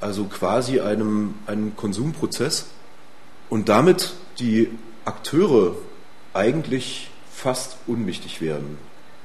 also 0.01 0.25
quasi 0.25 0.81
einem, 0.81 1.35
einem 1.47 1.77
Konsumprozess 1.77 2.67
und 3.49 3.69
damit 3.69 4.15
die 4.39 4.71
Akteure 5.05 5.77
eigentlich 6.33 7.11
fast 7.31 7.77
unwichtig 7.87 8.41
werden. 8.41 8.79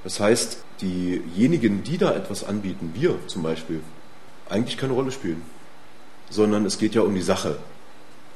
Das 0.04 0.20
heißt, 0.20 0.64
diejenigen, 0.82 1.84
die 1.84 1.98
da 1.98 2.14
etwas 2.14 2.44
anbieten, 2.44 2.92
wir 2.94 3.20
zum 3.28 3.44
Beispiel, 3.44 3.82
eigentlich 4.50 4.78
keine 4.78 4.94
Rolle 4.94 5.12
spielen, 5.12 5.42
sondern 6.30 6.66
es 6.66 6.78
geht 6.78 6.96
ja 6.96 7.02
um 7.02 7.14
die 7.14 7.22
Sache. 7.22 7.58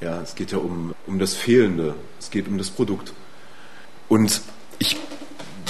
Ja, 0.02 0.22
es 0.22 0.36
geht 0.36 0.52
ja 0.52 0.58
um, 0.58 0.94
um 1.08 1.20
das 1.20 1.34
Fehlende, 1.34 1.96
es 2.20 2.30
geht 2.30 2.48
um 2.48 2.58
das 2.58 2.70
Produkt. 2.70 3.14
Und 4.10 4.42
ich 4.80 4.98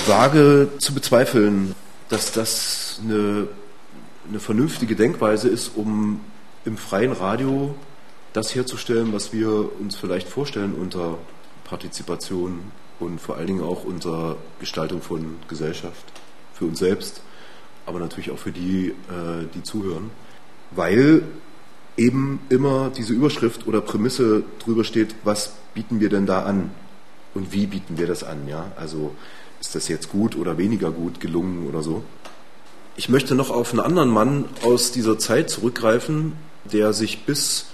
wage 0.08 0.70
zu 0.80 0.94
bezweifeln, 0.94 1.76
dass 2.10 2.32
das 2.32 3.00
eine, 3.04 3.48
eine 4.28 4.40
vernünftige 4.40 4.96
Denkweise 4.96 5.50
ist, 5.50 5.72
um 5.76 6.22
im 6.66 6.78
freien 6.78 7.12
Radio 7.12 7.76
das 8.34 8.56
herzustellen, 8.56 9.14
was 9.14 9.34
wir 9.34 9.70
uns 9.80 9.96
vielleicht 9.96 10.28
vorstellen 10.28 10.74
unter 10.74 11.18
Partizipation 11.66 12.60
und 13.00 13.20
vor 13.20 13.36
allen 13.36 13.48
Dingen 13.48 13.64
auch 13.64 13.84
unter 13.84 14.38
Gestaltung 14.60 15.02
von 15.02 15.36
Gesellschaft 15.48 16.04
für 16.54 16.66
uns 16.66 16.80
selbst, 16.80 17.22
aber 17.86 18.00
natürlich 18.00 18.32
auch 18.32 18.38
für 18.38 18.52
die, 18.52 18.88
äh, 18.88 19.46
die 19.54 19.64
zuhören, 19.64 20.10
weil 20.72 21.24
eben 21.98 22.40
immer 22.50 22.90
diese 22.96 23.14
Überschrift 23.14 23.68
oder 23.68 23.82
Prämisse 23.82 24.44
drüber 24.60 24.84
steht, 24.84 25.16
was 25.24 25.54
bieten 25.74 26.00
wir 26.00 26.10
denn 26.10 26.26
da 26.26 26.44
an 26.44 26.72
und 27.34 27.52
wie 27.52 27.68
bieten 27.68 27.98
wir 27.98 28.08
das 28.08 28.24
an, 28.24 28.48
ja? 28.48 28.72
Also 28.78 29.14
ist 29.60 29.76
das 29.76 29.88
jetzt 29.88 30.10
gut 30.10 30.36
oder 30.36 30.58
weniger 30.58 30.92
gut 30.92 31.20
gelungen 31.20 31.68
oder 31.68 31.84
so? 31.84 32.04
Ich 32.96 33.10
möchte 33.10 33.36
noch 33.36 33.50
auf 33.50 33.72
einen 33.72 33.80
anderen 33.80 34.10
Mann 34.10 34.46
aus 34.64 34.92
dieser 34.92 35.18
Zeit 35.18 35.50
zurückgreifen, 35.50 36.34
der 36.66 36.94
sich 36.94 37.26
bis 37.26 37.68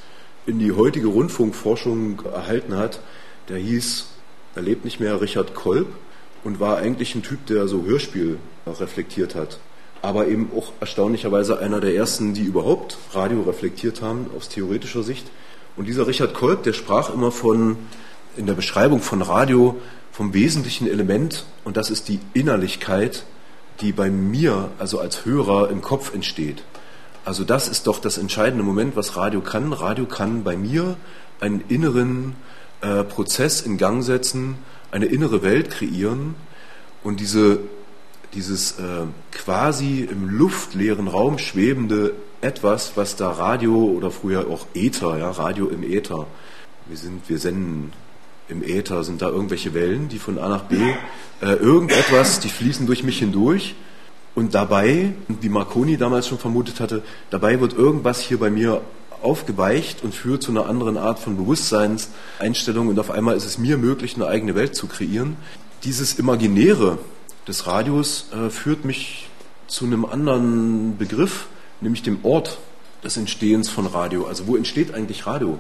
in 0.46 0.60
die 0.60 0.72
heutige 0.72 1.08
Rundfunkforschung 1.08 2.24
erhalten 2.26 2.76
hat. 2.76 3.02
Der 3.50 3.58
hieß, 3.58 4.08
er 4.56 4.62
lebt 4.62 4.86
nicht 4.86 5.00
mehr, 5.00 5.22
Richard 5.22 5.54
Kolb 5.54 5.88
und 6.44 6.60
war 6.60 6.78
eigentlich 6.78 7.16
ein 7.16 7.24
Typ, 7.24 7.46
der 7.46 7.68
so 7.68 7.84
Hörspiel 7.84 8.40
reflektiert 8.66 9.36
hat. 9.36 9.60
Aber 10.02 10.28
eben 10.28 10.52
auch 10.56 10.72
erstaunlicherweise 10.80 11.60
einer 11.60 11.82
der 11.82 11.96
ersten, 11.96 12.34
die 12.34 12.44
überhaupt 12.44 12.98
Radio 13.14 13.42
reflektiert 13.42 14.02
haben, 14.02 14.28
aus 14.36 14.50
theoretischer 14.50 15.04
Sicht. 15.04 15.28
Und 15.76 15.88
dieser 15.88 16.08
Richard 16.08 16.34
Kolb, 16.34 16.64
der 16.64 16.74
sprach 16.74 17.14
immer 17.14 17.32
von, 17.32 17.78
in 18.38 18.46
der 18.46 18.54
Beschreibung 18.54 19.02
von 19.02 19.22
Radio, 19.22 19.76
vom 20.12 20.34
wesentlichen 20.34 20.88
Element, 20.88 21.46
und 21.64 21.78
das 21.78 21.90
ist 21.90 22.08
die 22.08 22.20
Innerlichkeit, 22.34 23.24
die 23.82 23.92
bei 23.92 24.10
mir, 24.10 24.72
also 24.80 25.00
als 25.00 25.26
Hörer, 25.26 25.70
im 25.70 25.82
Kopf 25.82 26.14
entsteht. 26.14 26.64
Also 27.30 27.44
das 27.44 27.68
ist 27.68 27.86
doch 27.86 28.00
das 28.00 28.18
entscheidende 28.18 28.64
Moment, 28.64 28.96
was 28.96 29.16
Radio 29.16 29.40
kann. 29.42 29.72
Radio 29.72 30.08
kann 30.08 30.44
bei 30.44 30.58
mir 30.58 30.98
einen 31.40 31.62
inneren 31.70 32.36
äh, 32.82 33.04
Prozess 33.04 33.62
in 33.62 33.78
Gang 33.78 34.04
setzen, 34.04 34.56
eine 34.90 35.06
innere 35.06 35.44
Welt 35.44 35.70
kreieren 35.70 36.34
und 37.04 37.20
diese, 37.20 37.60
dieses 38.34 38.80
äh, 38.80 39.04
quasi 39.32 40.08
im 40.10 40.28
luftleeren 40.28 41.08
Raum 41.08 41.38
schwebende 41.38 42.14
etwas, 42.42 42.94
was 42.96 43.16
da 43.16 43.30
Radio 43.30 43.76
oder 43.76 44.10
früher 44.10 44.48
auch 44.50 44.66
Äther, 44.74 45.20
ja, 45.20 45.30
Radio 45.30 45.68
im 45.68 45.84
Äther. 45.84 46.26
Wir 46.88 46.98
sind, 46.98 47.30
wir 47.30 47.38
senden 47.38 47.94
im 48.48 48.64
Äther, 48.64 49.04
sind 49.04 49.22
da 49.22 49.30
irgendwelche 49.30 49.76
Wellen, 49.76 50.10
die 50.10 50.18
von 50.18 50.40
A 50.40 50.50
nach 50.50 50.64
B, 50.64 50.78
äh, 51.44 51.54
irgendetwas, 51.54 52.40
die 52.40 52.50
fließen 52.50 52.88
durch 52.88 53.04
mich 53.04 53.20
hindurch 53.20 53.76
und 54.36 54.54
dabei, 54.54 55.14
wie 55.28 55.50
Marconi 55.50 55.98
damals 55.98 56.28
schon 56.28 56.38
vermutet 56.38 56.80
hatte, 56.80 57.04
dabei 57.30 57.60
wird 57.60 57.74
irgendwas 57.74 58.22
hier 58.22 58.40
bei 58.40 58.50
mir 58.50 58.82
aufgeweicht 59.22 60.04
und 60.04 60.14
führt 60.14 60.44
zu 60.44 60.52
einer 60.52 60.68
anderen 60.68 60.98
Art 60.98 61.20
von 61.20 61.36
Bewusstseinseinstellung 61.36 62.88
und 62.88 63.00
auf 63.00 63.12
einmal 63.12 63.36
ist 63.36 63.46
es 63.46 63.58
mir 63.58 63.78
möglich, 63.78 64.16
eine 64.16 64.28
eigene 64.28 64.56
Welt 64.56 64.76
zu 64.76 64.88
kreieren. 64.88 65.36
Dieses 65.84 66.18
Imaginäre 66.18 67.00
des 67.48 67.68
Radios 67.68 68.28
äh, 68.32 68.50
führt 68.50 68.86
mich 68.86 69.30
zu 69.68 69.86
einem 69.86 70.06
anderen 70.06 70.98
Begriff, 70.98 71.48
nämlich 71.82 72.04
dem 72.04 72.20
Ort 72.24 72.60
des 73.04 73.18
Entstehens 73.18 73.70
von 73.70 73.86
Radio. 73.86 74.26
Also 74.26 74.48
wo 74.48 74.56
entsteht 74.56 74.94
eigentlich 74.94 75.26
Radio? 75.26 75.58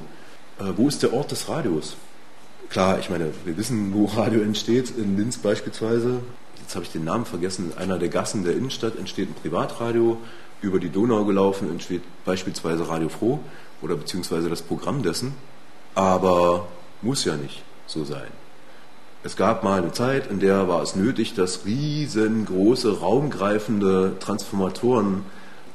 Äh, 0.59 0.65
wo 0.75 0.87
ist 0.87 1.03
der 1.03 1.13
Ort 1.13 1.31
des 1.31 1.49
Radios? 1.49 1.95
Klar, 2.69 2.99
ich 2.99 3.09
meine, 3.09 3.31
wir 3.45 3.57
wissen, 3.57 3.93
wo 3.93 4.05
Radio 4.17 4.41
entsteht, 4.41 4.91
in 4.95 5.17
Linz 5.17 5.37
beispielsweise, 5.37 6.21
jetzt 6.61 6.75
habe 6.75 6.85
ich 6.85 6.91
den 6.91 7.03
Namen 7.03 7.25
vergessen, 7.25 7.71
in 7.71 7.77
einer 7.77 7.97
der 7.97 8.09
Gassen 8.09 8.43
der 8.43 8.55
Innenstadt 8.55 8.97
entsteht 8.97 9.29
ein 9.29 9.35
Privatradio, 9.35 10.17
über 10.61 10.79
die 10.79 10.89
Donau 10.89 11.23
gelaufen 11.25 11.69
entsteht 11.69 12.01
beispielsweise 12.25 12.87
Radio 12.89 13.09
Froh 13.09 13.39
oder 13.81 13.95
beziehungsweise 13.95 14.49
das 14.49 14.61
Programm 14.61 15.03
dessen, 15.03 15.33
aber 15.95 16.67
muss 17.01 17.23
ja 17.25 17.35
nicht 17.35 17.63
so 17.87 18.03
sein. 18.03 18.27
Es 19.23 19.35
gab 19.35 19.63
mal 19.63 19.81
eine 19.81 19.91
Zeit, 19.91 20.31
in 20.31 20.39
der 20.39 20.67
war 20.67 20.81
es 20.81 20.95
nötig, 20.95 21.33
dass 21.33 21.65
riesengroße, 21.65 22.99
raumgreifende 22.99 24.15
Transformatoren 24.19 25.25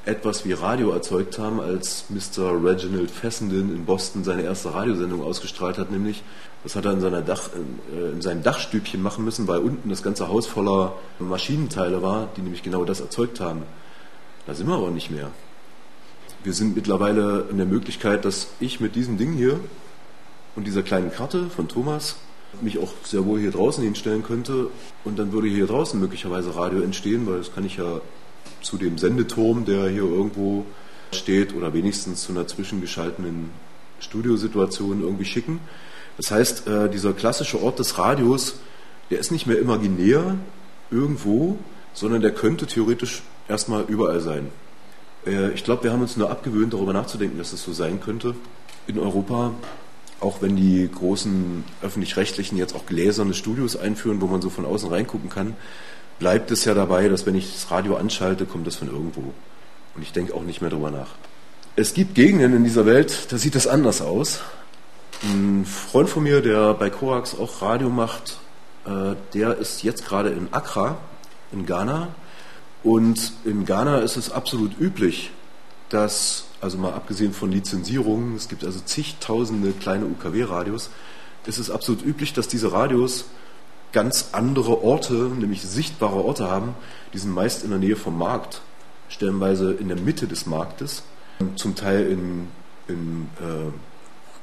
etwas 0.07 0.45
wie 0.45 0.53
Radio 0.53 0.91
erzeugt 0.91 1.39
haben, 1.39 1.61
als 1.61 2.05
Mr. 2.11 2.63
Reginald 2.63 3.11
Fessenden 3.11 3.75
in 3.75 3.85
Boston 3.85 4.23
seine 4.23 4.43
erste 4.43 4.75
Radiosendung 4.75 5.23
ausgestrahlt 5.23 5.79
hat, 5.79 5.91
nämlich, 5.91 6.23
das 6.63 6.77
hat 6.77 6.85
er 6.85 6.93
in, 6.93 7.01
seiner 7.01 7.23
Dach, 7.23 7.49
äh, 7.93 8.13
in 8.13 8.21
seinem 8.21 8.43
Dachstübchen 8.43 9.03
machen 9.03 9.25
müssen, 9.25 9.49
weil 9.49 9.61
unten 9.61 9.89
das 9.89 10.03
ganze 10.03 10.29
Haus 10.29 10.47
voller 10.47 10.95
Maschinenteile 11.19 12.03
war, 12.03 12.29
die 12.37 12.43
nämlich 12.43 12.63
genau 12.63 12.85
das 12.85 13.01
erzeugt 13.01 13.41
haben. 13.41 13.63
Da 14.47 14.55
sind 14.55 14.67
wir 14.67 14.75
aber 14.75 14.91
nicht 14.91 15.11
mehr. 15.11 15.31
Wir 16.43 16.53
sind 16.53 16.77
mittlerweile 16.77 17.47
in 17.51 17.57
der 17.57 17.67
Möglichkeit, 17.67 18.27
dass 18.27 18.49
ich 18.61 18.81
mit 18.81 18.97
diesem 18.97 19.17
Ding 19.17 19.33
hier 19.33 19.59
und 20.57 20.67
dieser 20.67 20.83
kleinen 20.83 21.11
Karte 21.11 21.49
von 21.49 21.69
Thomas 21.69 22.17
mich 22.61 22.79
auch 22.79 22.93
sehr 23.03 23.25
wohl 23.25 23.41
hier 23.41 23.51
draußen 23.51 23.83
hinstellen 23.83 24.23
könnte 24.23 24.69
und 25.05 25.19
dann 25.19 25.33
würde 25.33 25.49
hier 25.49 25.67
draußen 25.67 25.99
möglicherweise 25.99 26.55
Radio 26.55 26.83
entstehen, 26.83 27.27
weil 27.27 27.39
das 27.39 27.55
kann 27.55 27.65
ich 27.65 27.79
ja 27.79 28.01
zu 28.63 28.77
dem 28.77 28.99
Sendeturm, 28.99 29.65
der 29.65 29.89
hier 29.89 30.03
irgendwo 30.03 30.65
steht, 31.13 31.55
oder 31.55 31.73
wenigstens 31.73 32.23
zu 32.23 32.33
einer 32.33 32.47
zwischengeschalteten 32.47 33.51
Studiosituation 34.01 35.03
irgendwie 35.03 35.25
schicken. 35.25 35.61
Das 36.17 36.31
heißt, 36.31 36.67
äh, 36.67 36.89
dieser 36.89 37.13
klassische 37.13 37.63
Ort 37.63 37.79
des 37.79 37.99
Radios, 37.99 38.57
der 39.11 39.19
ist 39.19 39.31
nicht 39.31 39.47
mehr 39.47 39.59
imaginär 39.59 40.37
irgendwo, 40.91 41.59
sondern 41.93 42.23
der 42.23 42.33
könnte 42.33 42.67
theoretisch 42.67 43.23
erstmal 43.49 43.85
überall 43.89 44.21
sein. 44.21 44.49
Äh, 45.27 45.51
ich 45.53 45.65
glaube, 45.65 45.85
wir 45.85 45.93
haben 45.93 46.03
uns 46.03 46.17
nur 46.17 46.31
abgewöhnt, 46.31 46.73
darüber 46.73 46.93
nachzudenken, 46.93 47.39
dass 47.39 47.49
es 47.49 47.53
das 47.53 47.63
so 47.65 47.73
sein 47.73 48.01
könnte. 48.01 48.35
In 48.87 48.99
Europa, 48.99 49.53
auch 50.21 50.43
wenn 50.43 50.57
die 50.57 50.89
großen 50.93 51.65
öffentlich-rechtlichen 51.83 52.57
jetzt 52.59 52.75
auch 52.75 52.87
gläserne 52.87 53.35
Studios 53.35 53.77
einführen, 53.77 54.21
wo 54.21 54.27
man 54.27 54.43
so 54.43 54.51
von 54.51 54.65
außen 54.65 54.89
reingucken 54.89 55.31
kann, 55.31 55.57
bleibt 56.19 56.51
es 56.51 56.65
ja 56.65 56.75
dabei, 56.75 57.09
dass 57.09 57.27
wenn 57.27 57.35
ich 57.35 57.53
das 57.53 57.71
Radio 57.71 57.97
anschalte, 57.97 58.47
kommt 58.47 58.67
das 58.67 58.77
von 58.77 58.89
irgendwo. 58.89 59.33
Und 59.95 60.03
ich 60.03 60.13
denke 60.13 60.35
auch 60.35 60.43
nicht 60.43 60.61
mehr 60.61 60.71
darüber 60.71 60.91
nach. 60.91 61.11
Es 61.77 61.95
gibt 61.95 62.15
Gegenden 62.15 62.55
in 62.55 62.65
dieser 62.65 62.87
Welt, 62.87 63.33
da 63.33 63.39
sieht 63.39 63.55
das 63.55 63.67
anders 63.67 64.01
aus. 64.01 64.41
Ein 65.23 65.65
Freund 65.65 66.09
von 66.09 66.23
mir, 66.23 66.41
der 66.41 66.75
bei 66.75 66.91
Korax 66.91 67.37
auch 67.37 67.63
Radio 67.63 67.89
macht, 67.89 68.39
äh, 68.87 69.17
der 69.33 69.57
ist 69.59 69.83
jetzt 69.83 70.05
gerade 70.05 70.31
in 70.31 70.53
Accra, 70.53 70.99
in 71.53 71.67
Ghana. 71.67 72.09
Und 72.83 73.33
in 73.45 73.65
Ghana 73.65 73.99
ist 73.99 74.17
es 74.17 74.31
absolut 74.31 74.79
üblich, 74.79 75.31
dass, 75.89 76.45
also 76.61 76.77
mal 76.79 76.93
abgesehen 76.93 77.33
von 77.33 77.51
Lizenzierungen, 77.51 78.37
es 78.37 78.49
gibt 78.49 78.65
also 78.65 78.81
zigtausende 78.81 79.73
kleine 79.73 80.07
UKW-Radios, 80.07 80.91
ist 81.47 81.59
es 81.59 81.71
absolut 81.71 82.05
üblich, 82.05 82.33
dass 82.33 82.49
diese 82.49 82.73
Radios 82.73 83.27
ganz 83.95 84.31
andere 84.33 84.83
Orte, 84.83 85.15
nämlich 85.15 85.63
sichtbare 85.63 86.23
Orte 86.23 86.51
haben. 86.51 86.75
Die 87.15 87.19
sind 87.19 87.33
meist 87.33 87.65
in 87.65 87.71
der 87.71 87.79
Nähe 87.79 87.97
vom 87.97 88.19
Markt, 88.19 88.61
stellenweise 89.09 89.73
in 89.73 89.89
der 89.89 89.99
Mitte 89.99 90.27
des 90.27 90.45
Marktes, 90.45 91.05
zum 91.55 91.75
Teil 91.75 92.09
in, 92.09 92.49
in 92.89 93.29
äh, 93.41 93.73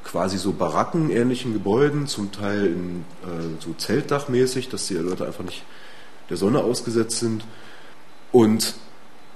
quasi 0.03 0.37
so 0.37 0.53
barackenähnlichen 0.53 1.53
Gebäuden, 1.53 2.07
zum 2.07 2.31
Teil 2.31 2.65
in 2.65 3.05
äh, 3.23 3.59
so 3.59 3.73
Zeltdachmäßig, 3.73 4.69
dass 4.69 4.87
die 4.87 4.95
Leute 4.95 5.27
einfach 5.27 5.43
nicht 5.43 5.63
der 6.29 6.37
Sonne 6.37 6.63
ausgesetzt 6.63 7.19
sind. 7.19 7.43
Und 8.31 8.75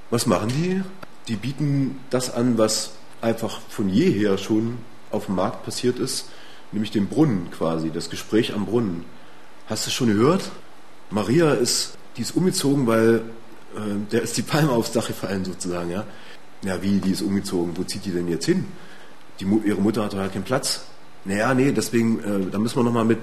was 0.09 0.25
machen 0.25 0.49
die? 0.49 0.81
Die 1.27 1.35
bieten 1.35 1.99
das 2.09 2.33
an, 2.33 2.57
was 2.57 2.91
einfach 3.21 3.59
von 3.69 3.89
jeher 3.89 4.37
schon 4.37 4.77
auf 5.11 5.25
dem 5.25 5.35
Markt 5.35 5.65
passiert 5.65 5.99
ist, 5.99 6.29
nämlich 6.71 6.91
den 6.91 7.07
Brunnen 7.07 7.49
quasi, 7.51 7.91
das 7.91 8.09
Gespräch 8.09 8.53
am 8.53 8.65
Brunnen. 8.65 9.03
Hast 9.67 9.87
du 9.87 9.89
schon 9.89 10.07
gehört? 10.07 10.51
Maria 11.09 11.51
ist, 11.53 11.97
die 12.17 12.21
ist 12.21 12.35
umgezogen, 12.35 12.85
weil 12.85 13.23
äh, 13.75 13.79
der 14.11 14.21
ist 14.21 14.37
die 14.37 14.43
Palme 14.43 14.69
aufs 14.69 14.91
Dach 14.91 15.07
gefallen 15.07 15.43
sozusagen, 15.43 15.89
ja. 15.89 16.05
Ja, 16.63 16.83
wie, 16.83 16.99
die 16.99 17.09
ist 17.09 17.23
umgezogen, 17.23 17.75
wo 17.75 17.83
zieht 17.83 18.05
die 18.05 18.11
denn 18.11 18.27
jetzt 18.27 18.45
hin? 18.45 18.65
Die, 19.39 19.45
ihre 19.65 19.81
Mutter 19.81 20.03
hat 20.03 20.13
doch 20.13 20.19
ja 20.19 20.27
keinen 20.27 20.43
Platz. 20.43 20.81
Naja, 21.23 21.55
nee, 21.55 21.71
deswegen, 21.71 22.19
äh, 22.19 22.51
da 22.51 22.59
müssen 22.59 22.77
wir 22.77 22.83
nochmal 22.83 23.05
mit 23.05 23.17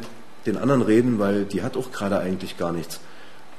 den 0.44 0.56
anderen 0.56 0.82
reden, 0.82 1.20
weil 1.20 1.44
die 1.44 1.62
hat 1.62 1.76
auch 1.76 1.92
gerade 1.92 2.18
eigentlich 2.18 2.58
gar 2.58 2.72
nichts. 2.72 2.98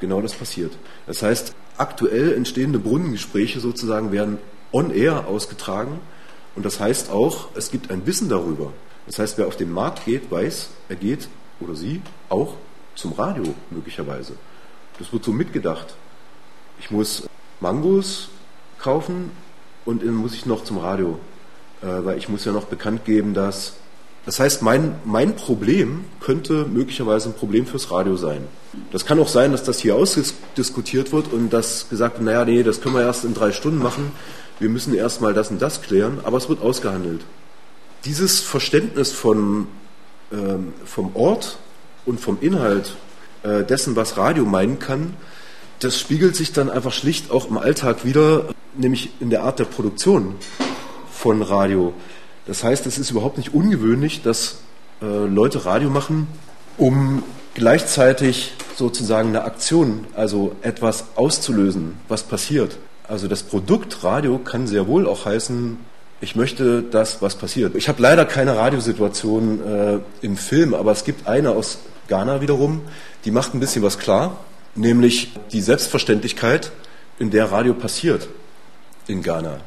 Genau 0.02 0.22
das 0.22 0.34
passiert. 0.34 0.74
Das 1.08 1.24
heißt, 1.24 1.56
aktuell 1.78 2.34
entstehende 2.34 2.80
Brunnengespräche 2.80 3.62
sozusagen 3.62 4.12
werden 4.12 4.40
on 4.74 4.92
air 4.94 5.26
ausgetragen 5.28 6.02
und 6.54 6.66
das 6.66 6.82
heißt 6.82 7.12
auch, 7.12 7.48
es 7.56 7.72
gibt 7.72 7.92
ein 7.92 8.06
Wissen 8.06 8.28
darüber. 8.28 8.74
Das 9.06 9.20
heißt, 9.20 9.38
wer 9.38 9.48
auf 9.48 9.56
den 9.56 9.72
Markt 9.72 10.04
geht, 10.04 10.30
weiß, 10.30 10.70
er 10.90 10.98
geht 10.98 11.30
oder 11.62 11.76
sie 11.76 12.02
auch 12.28 12.58
zum 12.96 13.14
Radio 13.14 13.54
möglicherweise. 13.70 14.34
Das 15.00 15.12
wird 15.12 15.24
so 15.24 15.32
mitgedacht. 15.32 15.96
Ich 16.80 16.92
muss 16.92 17.28
Mangos 17.60 18.30
kaufen 18.80 19.32
und 19.86 20.04
dann 20.04 20.16
muss 20.16 20.34
ich 20.34 20.46
noch 20.46 20.64
zum 20.64 20.78
Radio, 20.78 21.20
äh, 21.82 21.88
weil 21.88 22.18
ich 22.18 22.30
muss 22.30 22.46
ja 22.46 22.52
noch 22.52 22.66
bekannt 22.66 23.06
geben, 23.06 23.34
dass 23.34 23.74
das 24.26 24.40
heißt, 24.40 24.62
mein, 24.62 24.96
mein 25.04 25.36
Problem 25.36 26.06
könnte 26.22 26.66
möglicherweise 26.66 27.30
ein 27.30 27.36
Problem 27.36 27.66
fürs 27.66 27.92
Radio 27.92 28.16
sein. 28.16 28.46
Das 28.92 29.06
kann 29.06 29.20
auch 29.20 29.28
sein, 29.28 29.52
dass 29.52 29.64
das 29.64 29.80
hier 29.80 29.96
ausdiskutiert 29.96 31.12
wird 31.12 31.34
und 31.34 31.50
dass 31.52 31.90
gesagt 31.90 32.16
wird, 32.16 32.26
naja, 32.26 32.46
nee, 32.46 32.64
das 32.64 32.80
können 32.80 32.96
wir 32.96 33.02
erst 33.02 33.26
in 33.26 33.34
drei 33.34 33.52
Stunden 33.52 33.80
machen. 33.80 34.14
Wir 34.60 34.70
müssen 34.70 34.94
erst 34.94 35.20
mal 35.20 35.34
das 35.34 35.52
und 35.52 35.62
das 35.62 35.82
klären, 35.82 36.20
aber 36.24 36.38
es 36.38 36.48
wird 36.48 36.62
ausgehandelt. 36.62 37.22
Dieses 38.06 38.40
Verständnis 38.40 39.12
von, 39.12 39.68
ähm, 40.32 40.74
vom 40.86 41.16
Ort 41.16 41.58
und 42.06 42.20
vom 42.20 42.38
Inhalt 42.42 42.96
äh, 43.44 43.64
dessen, 43.64 43.96
was 43.96 44.18
Radio 44.18 44.46
meinen 44.46 44.80
kann, 44.80 45.14
das 45.80 46.00
spiegelt 46.00 46.36
sich 46.36 46.54
dann 46.54 46.70
einfach 46.70 46.94
schlicht 46.94 47.32
auch 47.32 47.50
im 47.50 47.58
Alltag 47.58 48.06
wieder, 48.06 48.46
nämlich 48.76 49.10
in 49.20 49.30
der 49.30 49.44
Art 49.44 49.60
der 49.60 49.66
Produktion 49.66 50.36
von 51.12 51.42
Radio. 51.42 51.94
Das 52.46 52.64
heißt, 52.64 52.86
es 52.86 52.98
ist 52.98 53.12
überhaupt 53.12 53.38
nicht 53.38 53.54
ungewöhnlich, 53.54 54.22
dass 54.22 54.60
äh, 55.02 55.06
Leute 55.06 55.66
Radio 55.66 55.90
machen, 55.90 56.28
um 56.78 57.24
gleichzeitig 57.54 58.54
sozusagen 58.76 59.30
eine 59.30 59.44
Aktion, 59.44 60.06
also 60.16 60.56
etwas 60.62 61.06
auszulösen, 61.16 61.98
was 62.08 62.24
passiert. 62.24 62.78
Also 63.08 63.28
das 63.28 63.44
Produkt 63.44 64.04
Radio 64.04 64.40
kann 64.40 64.68
sehr 64.68 64.88
wohl 64.88 65.08
auch 65.08 65.26
heißen, 65.26 65.78
ich 66.22 66.38
möchte 66.38 66.82
das, 66.82 67.22
was 67.22 67.36
passiert. 67.36 67.76
Ich 67.76 67.90
habe 67.90 68.02
leider 68.02 68.24
keine 68.24 68.56
Radiosituation 68.56 69.60
äh, 69.66 70.00
im 70.26 70.38
Film, 70.38 70.74
aber 70.74 70.94
es 70.94 71.04
gibt 71.04 71.28
eine 71.28 71.52
aus 71.52 71.80
Ghana 72.08 72.42
wiederum, 72.42 72.82
die 73.26 73.32
macht 73.32 73.54
ein 73.54 73.60
bisschen 73.60 73.84
was 73.84 73.98
klar, 74.00 74.38
nämlich 74.76 75.32
die 75.52 75.62
Selbstverständlichkeit, 75.62 76.72
in 77.20 77.30
der 77.32 77.52
Radio 77.52 77.74
passiert 77.74 78.28
in 79.08 79.22
Ghana. 79.22 79.58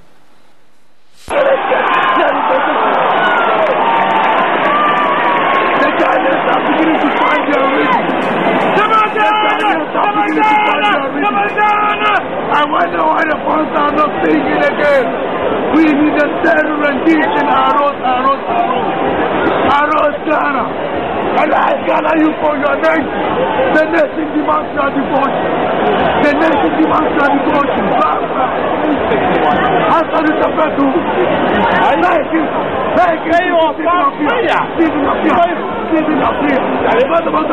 I 12.49 12.65
wonder 12.65 13.03
why 13.05 13.23
the 13.27 13.39
phones 13.45 13.75
are 13.77 13.93
not 13.93 14.11
speaking 14.23 14.63
again. 14.65 15.07
We 15.77 15.85
need 15.85 16.17
a 16.17 16.29
third 16.43 16.69
rendition. 16.81 17.47
Aros, 17.49 17.99
Aros, 18.01 18.43
Aros. 18.49 18.91
Aros, 19.77 20.17
Ghana. 20.25 20.86
And 21.37 21.53
I 21.53 21.69
gather 21.85 22.17
you 22.17 22.31
for 22.41 22.57
your 22.57 22.77
name. 22.81 23.07
The 23.77 23.85
nation 23.93 24.27
demands 24.33 24.73
your 24.73 24.89
devotion. 24.89 25.45
The 26.25 26.33
nation 26.33 26.73
demands 26.81 27.13
your 27.13 27.29
devotion. 27.37 27.85
Answer 29.97 30.33
Tapetu. 30.41 30.87
Thank 31.77 32.33
you. 32.33 32.45
Thank 32.97 33.21
you. 33.29 33.61
Thank 33.85 34.17
you. 34.17 34.33
Season 34.81 35.05
of 35.05 35.17
fear. 35.21 35.57
Season 35.93 36.21
of 36.25 36.35
fear. 36.41 36.61
Levanta 36.97 37.29
a 37.29 37.33
mão 37.33 37.45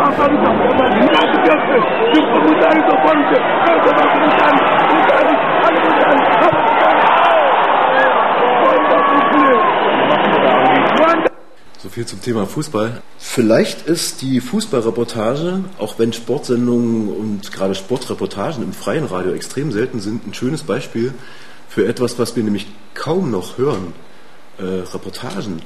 viel 12.03 12.05
zum 12.05 12.21
Thema 12.21 12.45
Fußball. 12.45 13.01
Vielleicht 13.17 13.87
ist 13.87 14.21
die 14.21 14.41
Fußballreportage, 14.41 15.63
auch 15.77 15.99
wenn 15.99 16.11
Sportsendungen 16.11 17.07
und 17.07 17.51
gerade 17.51 17.75
Sportreportagen 17.75 18.63
im 18.63 18.73
freien 18.73 19.05
Radio 19.05 19.31
extrem 19.31 19.71
selten 19.71 19.99
sind, 19.99 20.27
ein 20.27 20.33
schönes 20.33 20.63
Beispiel 20.63 21.13
für 21.69 21.87
etwas, 21.87 22.19
was 22.19 22.35
wir 22.35 22.43
nämlich 22.43 22.67
kaum 22.93 23.31
noch 23.31 23.57
hören. 23.57 23.93
Äh, 24.57 24.63
Reportagen. 24.93 25.61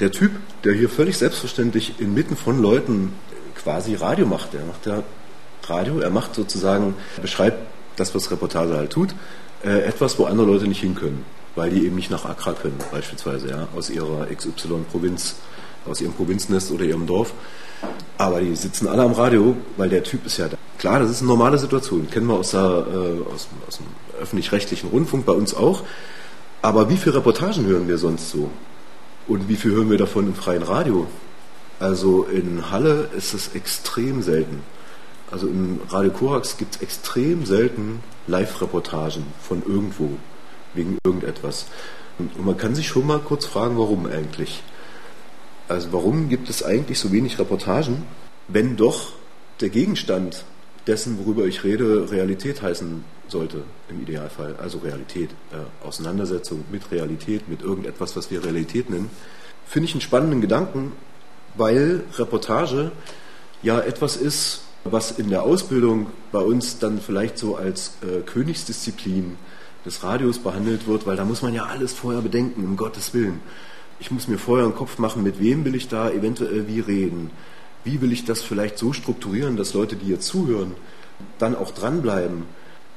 Der 0.00 0.10
Typ, 0.10 0.32
der 0.64 0.74
hier 0.74 0.90
völlig 0.90 1.16
selbstverständlich 1.16 2.00
inmitten 2.00 2.36
von 2.36 2.60
Leuten 2.60 3.12
quasi 3.54 3.94
Radio 3.94 4.26
macht, 4.26 4.52
der 4.52 4.64
macht 4.64 4.84
ja 4.86 5.02
Radio, 5.68 6.00
er 6.00 6.10
macht 6.10 6.34
sozusagen, 6.34 6.94
beschreibt 7.22 7.58
das, 7.96 8.14
was 8.14 8.30
Reportage 8.30 8.76
halt 8.76 8.90
tut, 8.90 9.14
äh, 9.64 9.84
etwas, 9.84 10.18
wo 10.18 10.24
andere 10.24 10.46
Leute 10.48 10.66
nicht 10.66 10.80
hin 10.80 10.94
können, 10.94 11.24
weil 11.54 11.70
die 11.70 11.86
eben 11.86 11.96
nicht 11.96 12.10
nach 12.10 12.26
Accra 12.26 12.52
können, 12.52 12.78
beispielsweise, 12.92 13.48
ja, 13.48 13.68
aus 13.74 13.88
ihrer 13.88 14.26
XY-Provinz, 14.26 15.36
aus 15.88 16.00
ihrem 16.00 16.12
Provinznest 16.12 16.70
oder 16.70 16.84
ihrem 16.84 17.06
Dorf. 17.06 17.32
Aber 18.18 18.40
die 18.40 18.56
sitzen 18.56 18.88
alle 18.88 19.02
am 19.02 19.12
Radio, 19.12 19.56
weil 19.76 19.88
der 19.88 20.02
Typ 20.02 20.24
ist 20.26 20.38
ja 20.38 20.48
da. 20.48 20.56
Klar, 20.78 21.00
das 21.00 21.10
ist 21.10 21.20
eine 21.20 21.28
normale 21.28 21.58
Situation, 21.58 22.10
kennen 22.10 22.26
wir 22.26 22.34
aus, 22.34 22.50
der, 22.50 22.60
äh, 22.60 23.32
aus, 23.32 23.48
aus 23.66 23.78
dem 23.78 23.86
öffentlich-rechtlichen 24.20 24.90
Rundfunk, 24.90 25.26
bei 25.26 25.32
uns 25.32 25.54
auch. 25.54 25.82
Aber 26.62 26.88
wie 26.90 26.96
viele 26.96 27.16
Reportagen 27.16 27.66
hören 27.66 27.88
wir 27.88 27.98
sonst 27.98 28.30
so? 28.30 28.50
Und 29.28 29.48
wie 29.48 29.56
viel 29.56 29.72
hören 29.72 29.90
wir 29.90 29.98
davon 29.98 30.26
im 30.26 30.34
freien 30.34 30.62
Radio? 30.62 31.06
Also 31.78 32.24
in 32.24 32.70
Halle 32.70 33.10
ist 33.16 33.34
es 33.34 33.54
extrem 33.54 34.22
selten. 34.22 34.62
Also 35.30 35.46
im 35.46 35.80
Radio 35.88 36.10
Korax 36.10 36.56
gibt 36.56 36.76
es 36.76 36.82
extrem 36.82 37.44
selten 37.44 38.00
Live-Reportagen 38.26 39.24
von 39.42 39.62
irgendwo, 39.66 40.10
wegen 40.74 40.98
irgendetwas. 41.04 41.66
Und 42.18 42.44
man 42.44 42.56
kann 42.56 42.74
sich 42.74 42.86
schon 42.86 43.06
mal 43.06 43.18
kurz 43.18 43.44
fragen, 43.44 43.76
warum 43.76 44.06
eigentlich. 44.06 44.62
Also 45.68 45.92
warum 45.92 46.28
gibt 46.28 46.48
es 46.48 46.62
eigentlich 46.62 46.98
so 46.98 47.12
wenig 47.12 47.38
Reportagen, 47.38 48.04
wenn 48.48 48.76
doch 48.76 49.12
der 49.60 49.68
Gegenstand 49.68 50.44
dessen, 50.86 51.18
worüber 51.18 51.46
ich 51.46 51.64
rede, 51.64 52.10
Realität 52.10 52.62
heißen 52.62 53.04
sollte, 53.28 53.64
im 53.88 54.02
Idealfall. 54.02 54.56
Also 54.62 54.78
Realität, 54.78 55.30
äh, 55.52 55.86
Auseinandersetzung 55.86 56.64
mit 56.70 56.90
Realität, 56.92 57.48
mit 57.48 57.62
irgendetwas, 57.62 58.16
was 58.16 58.30
wir 58.30 58.44
Realität 58.44 58.90
nennen. 58.90 59.10
Finde 59.66 59.88
ich 59.88 59.94
einen 59.94 60.00
spannenden 60.00 60.40
Gedanken, 60.40 60.92
weil 61.56 62.04
Reportage 62.16 62.92
ja 63.62 63.80
etwas 63.80 64.16
ist, 64.16 64.62
was 64.84 65.18
in 65.18 65.30
der 65.30 65.42
Ausbildung 65.42 66.06
bei 66.30 66.38
uns 66.38 66.78
dann 66.78 67.00
vielleicht 67.00 67.38
so 67.38 67.56
als 67.56 67.96
äh, 68.02 68.20
Königsdisziplin 68.20 69.36
des 69.84 70.04
Radios 70.04 70.38
behandelt 70.38 70.86
wird, 70.86 71.06
weil 71.06 71.16
da 71.16 71.24
muss 71.24 71.42
man 71.42 71.54
ja 71.54 71.64
alles 71.64 71.92
vorher 71.92 72.22
bedenken, 72.22 72.64
um 72.64 72.76
Gottes 72.76 73.12
Willen. 73.14 73.40
Ich 73.98 74.10
muss 74.10 74.28
mir 74.28 74.38
vorher 74.38 74.66
einen 74.66 74.74
Kopf 74.74 74.98
machen, 74.98 75.22
mit 75.22 75.40
wem 75.40 75.64
will 75.64 75.74
ich 75.74 75.88
da 75.88 76.10
eventuell 76.10 76.68
wie 76.68 76.80
reden. 76.80 77.30
Wie 77.84 78.00
will 78.00 78.12
ich 78.12 78.24
das 78.24 78.42
vielleicht 78.42 78.78
so 78.78 78.92
strukturieren, 78.92 79.56
dass 79.56 79.74
Leute, 79.74 79.96
die 79.96 80.08
jetzt 80.08 80.26
zuhören, 80.26 80.72
dann 81.38 81.54
auch 81.54 81.70
dranbleiben. 81.70 82.42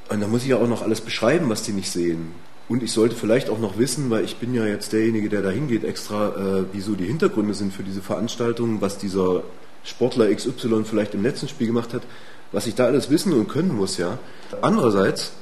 Und 0.09 0.21
da 0.21 0.27
muss 0.27 0.41
ich 0.43 0.49
ja 0.49 0.57
auch 0.57 0.67
noch 0.67 0.81
alles 0.81 1.01
beschreiben, 1.01 1.49
was 1.49 1.63
die 1.63 1.71
nicht 1.71 1.91
sehen. 1.91 2.31
Und 2.67 2.83
ich 2.83 2.91
sollte 2.91 3.15
vielleicht 3.15 3.49
auch 3.49 3.59
noch 3.59 3.77
wissen, 3.77 4.09
weil 4.09 4.23
ich 4.23 4.38
bin 4.38 4.53
ja 4.53 4.65
jetzt 4.65 4.93
derjenige, 4.93 5.29
der 5.29 5.41
da 5.41 5.49
hingeht, 5.49 5.83
extra, 5.83 6.29
äh, 6.29 6.65
wieso 6.71 6.93
die 6.95 7.05
Hintergründe 7.05 7.53
sind 7.53 7.73
für 7.73 7.83
diese 7.83 8.01
Veranstaltung, 8.01 8.81
was 8.81 8.97
dieser 8.97 9.43
Sportler 9.83 10.33
XY 10.33 10.83
vielleicht 10.83 11.15
im 11.15 11.23
letzten 11.23 11.47
Spiel 11.47 11.67
gemacht 11.67 11.93
hat, 11.93 12.03
was 12.51 12.67
ich 12.67 12.75
da 12.75 12.85
alles 12.85 13.09
wissen 13.09 13.33
und 13.33 13.47
können 13.47 13.75
muss, 13.75 13.97
ja. 13.97 14.19
Andererseits 14.62 15.33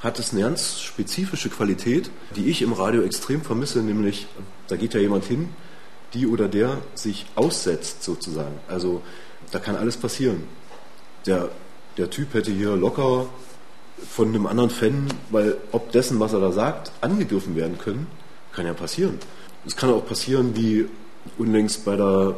hat 0.00 0.18
es 0.18 0.32
eine 0.32 0.42
ganz 0.42 0.80
spezifische 0.80 1.50
Qualität, 1.50 2.10
die 2.34 2.48
ich 2.48 2.62
im 2.62 2.72
Radio 2.72 3.02
extrem 3.02 3.42
vermisse, 3.42 3.80
nämlich 3.80 4.26
da 4.68 4.76
geht 4.76 4.94
ja 4.94 5.00
jemand 5.00 5.24
hin, 5.24 5.50
die 6.14 6.26
oder 6.26 6.48
der 6.48 6.78
sich 6.94 7.26
aussetzt 7.34 8.02
sozusagen. 8.02 8.58
Also 8.66 9.02
da 9.50 9.58
kann 9.58 9.76
alles 9.76 9.96
passieren. 9.96 10.44
Der, 11.26 11.50
der 11.98 12.08
Typ 12.08 12.34
hätte 12.34 12.50
hier 12.50 12.76
locker 12.76 13.26
von 14.08 14.28
einem 14.28 14.46
anderen 14.46 14.70
Fan, 14.70 15.08
weil 15.30 15.58
ob 15.72 15.92
dessen, 15.92 16.18
was 16.18 16.32
er 16.32 16.40
da 16.40 16.52
sagt, 16.52 16.92
angegriffen 17.02 17.54
werden 17.54 17.76
können, 17.78 18.06
kann 18.52 18.66
ja 18.66 18.72
passieren. 18.72 19.18
Es 19.66 19.76
kann 19.76 19.90
auch 19.90 20.06
passieren, 20.06 20.56
wie 20.56 20.86
unlängst 21.36 21.84
bei 21.84 21.96
der 21.96 22.34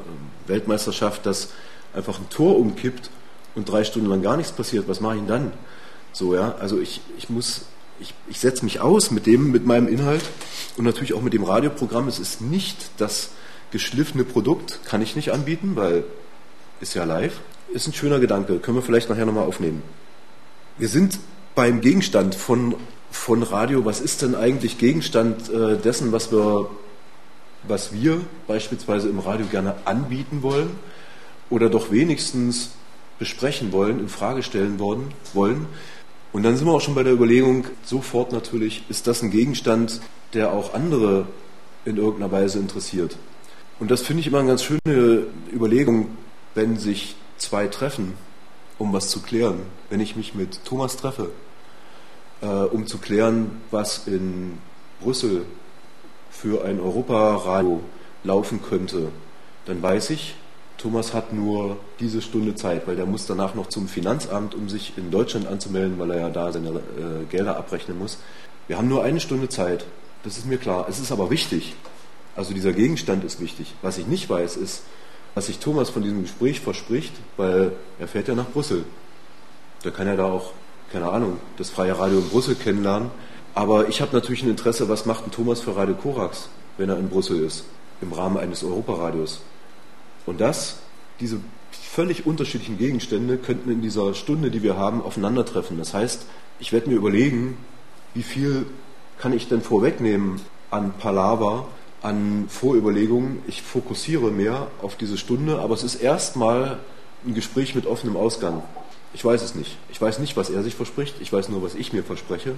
Weltmeisterschaft, 0.48 1.24
dass 1.24 1.50
einfach 1.94 2.18
ein 2.18 2.28
Tor 2.30 2.58
umkippt 2.58 3.10
und 3.54 3.70
drei 3.70 3.84
Stunden 3.84 4.08
lang 4.08 4.22
gar 4.22 4.36
nichts 4.36 4.52
passiert. 4.52 4.88
Was 4.88 5.00
mache 5.00 5.14
ich 5.14 5.20
denn 5.20 5.28
dann? 5.28 5.52
So, 6.12 6.34
ja, 6.34 6.54
also 6.60 6.78
ich, 6.78 7.00
ich 7.16 7.30
muss, 7.30 7.62
ich, 8.00 8.14
ich 8.28 8.38
setze 8.38 8.64
mich 8.64 8.80
aus 8.80 9.10
mit 9.10 9.26
dem, 9.26 9.50
mit 9.50 9.66
meinem 9.66 9.88
Inhalt 9.88 10.22
und 10.76 10.84
natürlich 10.84 11.14
auch 11.14 11.22
mit 11.22 11.32
dem 11.32 11.44
Radioprogramm. 11.44 12.08
Es 12.08 12.18
ist 12.18 12.40
nicht 12.40 12.90
das 12.98 13.30
geschliffene 13.72 14.24
Produkt 14.24 14.80
kann 14.84 15.02
ich 15.02 15.16
nicht 15.16 15.32
anbieten, 15.32 15.72
weil 15.74 16.04
ist 16.80 16.94
ja 16.94 17.04
live. 17.04 17.40
Ist 17.72 17.86
ein 17.88 17.94
schöner 17.94 18.20
Gedanke, 18.20 18.58
können 18.58 18.76
wir 18.76 18.82
vielleicht 18.82 19.08
nachher 19.08 19.24
nochmal 19.24 19.46
aufnehmen. 19.46 19.82
Wir 20.78 20.88
sind 20.88 21.18
beim 21.54 21.80
Gegenstand 21.80 22.34
von, 22.34 22.74
von 23.10 23.42
Radio. 23.42 23.84
Was 23.84 24.00
ist 24.00 24.22
denn 24.22 24.34
eigentlich 24.34 24.78
Gegenstand 24.78 25.48
äh, 25.48 25.78
dessen, 25.78 26.12
was 26.12 26.30
wir, 26.30 26.68
was 27.66 27.92
wir 27.92 28.20
beispielsweise 28.46 29.08
im 29.08 29.18
Radio 29.18 29.46
gerne 29.46 29.74
anbieten 29.86 30.42
wollen 30.42 30.70
oder 31.48 31.70
doch 31.70 31.90
wenigstens 31.90 32.72
besprechen 33.18 33.72
wollen, 33.72 34.00
in 34.00 34.08
Frage 34.08 34.42
stellen 34.42 34.78
wollen? 34.78 35.66
Und 36.32 36.44
dann 36.44 36.56
sind 36.56 36.66
wir 36.66 36.72
auch 36.72 36.80
schon 36.80 36.94
bei 36.94 37.02
der 37.02 37.12
Überlegung, 37.12 37.66
sofort 37.84 38.32
natürlich, 38.32 38.84
ist 38.88 39.06
das 39.06 39.22
ein 39.22 39.30
Gegenstand, 39.30 40.00
der 40.32 40.52
auch 40.52 40.72
andere 40.72 41.26
in 41.84 41.96
irgendeiner 41.98 42.32
Weise 42.32 42.58
interessiert. 42.58 43.16
Und 43.78 43.90
das 43.90 44.02
finde 44.02 44.20
ich 44.20 44.28
immer 44.28 44.38
eine 44.38 44.48
ganz 44.48 44.62
schöne 44.62 45.26
Überlegung, 45.52 46.16
wenn 46.54 46.78
sich 46.78 47.16
zwei 47.36 47.66
treffen, 47.66 48.14
um 48.78 48.92
was 48.92 49.08
zu 49.08 49.20
klären. 49.20 49.60
Wenn 49.90 50.00
ich 50.00 50.16
mich 50.16 50.34
mit 50.34 50.64
Thomas 50.64 50.96
treffe, 50.96 51.30
äh, 52.40 52.46
um 52.46 52.86
zu 52.86 52.98
klären, 52.98 53.60
was 53.70 54.06
in 54.06 54.58
Brüssel 55.00 55.44
für 56.30 56.64
ein 56.64 56.80
Europaradio 56.80 57.80
laufen 58.24 58.62
könnte, 58.62 59.08
dann 59.66 59.82
weiß 59.82 60.10
ich, 60.10 60.34
Thomas 60.78 61.14
hat 61.14 61.32
nur 61.32 61.76
diese 62.00 62.22
Stunde 62.22 62.54
Zeit, 62.54 62.86
weil 62.86 62.96
der 62.96 63.06
muss 63.06 63.26
danach 63.26 63.54
noch 63.54 63.68
zum 63.68 63.88
Finanzamt, 63.88 64.54
um 64.54 64.68
sich 64.68 64.94
in 64.96 65.10
Deutschland 65.10 65.46
anzumelden, 65.46 65.98
weil 65.98 66.10
er 66.10 66.20
ja 66.20 66.30
da 66.30 66.52
seine 66.52 66.70
äh, 66.70 67.24
Gelder 67.30 67.56
abrechnen 67.56 67.98
muss. 67.98 68.18
Wir 68.66 68.78
haben 68.78 68.88
nur 68.88 69.04
eine 69.04 69.20
Stunde 69.20 69.48
Zeit. 69.48 69.84
Das 70.24 70.38
ist 70.38 70.46
mir 70.46 70.58
klar. 70.58 70.86
Es 70.88 70.98
ist 70.98 71.12
aber 71.12 71.30
wichtig. 71.30 71.74
Also 72.34 72.54
dieser 72.54 72.72
Gegenstand 72.72 73.24
ist 73.24 73.40
wichtig. 73.40 73.74
Was 73.82 73.98
ich 73.98 74.06
nicht 74.06 74.28
weiß, 74.28 74.56
ist, 74.56 74.82
was 75.34 75.46
sich 75.46 75.58
Thomas 75.58 75.90
von 75.90 76.02
diesem 76.02 76.22
Gespräch 76.22 76.60
verspricht, 76.60 77.12
weil 77.36 77.72
er 77.98 78.08
fährt 78.08 78.28
ja 78.28 78.34
nach 78.34 78.48
Brüssel. 78.48 78.84
Da 79.82 79.90
kann 79.90 80.06
er 80.06 80.16
da 80.16 80.26
auch, 80.26 80.52
keine 80.90 81.10
Ahnung, 81.10 81.38
das 81.58 81.70
freie 81.70 81.98
Radio 81.98 82.18
in 82.18 82.28
Brüssel 82.28 82.54
kennenlernen. 82.54 83.10
Aber 83.54 83.88
ich 83.88 84.00
habe 84.00 84.14
natürlich 84.14 84.42
ein 84.42 84.50
Interesse, 84.50 84.88
was 84.88 85.04
macht 85.04 85.26
ein 85.26 85.30
Thomas 85.30 85.60
für 85.60 85.76
Radio 85.76 85.94
Korax, 85.94 86.48
wenn 86.78 86.88
er 86.88 86.98
in 86.98 87.08
Brüssel 87.08 87.42
ist, 87.42 87.64
im 88.00 88.12
Rahmen 88.12 88.38
eines 88.38 88.64
Europaradios. 88.64 89.40
Und 90.26 90.40
das, 90.40 90.78
diese 91.20 91.40
völlig 91.70 92.26
unterschiedlichen 92.26 92.78
Gegenstände 92.78 93.36
könnten 93.36 93.70
in 93.70 93.82
dieser 93.82 94.14
Stunde, 94.14 94.50
die 94.50 94.62
wir 94.62 94.76
haben, 94.76 95.02
aufeinandertreffen. 95.02 95.78
Das 95.78 95.94
heißt, 95.94 96.26
ich 96.58 96.72
werde 96.72 96.88
mir 96.88 96.96
überlegen, 96.96 97.56
wie 98.14 98.22
viel 98.22 98.66
kann 99.18 99.32
ich 99.32 99.48
denn 99.48 99.62
vorwegnehmen 99.62 100.40
an 100.70 100.92
Palaver, 100.98 101.66
an 102.02 102.46
Vorüberlegungen. 102.48 103.42
Ich 103.46 103.62
fokussiere 103.62 104.30
mehr 104.30 104.68
auf 104.80 104.96
diese 104.96 105.18
Stunde, 105.18 105.60
aber 105.60 105.74
es 105.74 105.82
ist 105.82 105.96
erstmal 105.96 106.78
ein 107.26 107.34
Gespräch 107.34 107.74
mit 107.74 107.86
offenem 107.86 108.16
Ausgang. 108.16 108.62
Ich 109.14 109.24
weiß 109.24 109.42
es 109.42 109.54
nicht. 109.54 109.76
Ich 109.90 110.00
weiß 110.00 110.18
nicht, 110.18 110.36
was 110.36 110.50
er 110.50 110.62
sich 110.62 110.74
verspricht. 110.74 111.16
Ich 111.20 111.32
weiß 111.32 111.50
nur, 111.50 111.62
was 111.62 111.74
ich 111.74 111.92
mir 111.92 112.02
verspreche. 112.02 112.54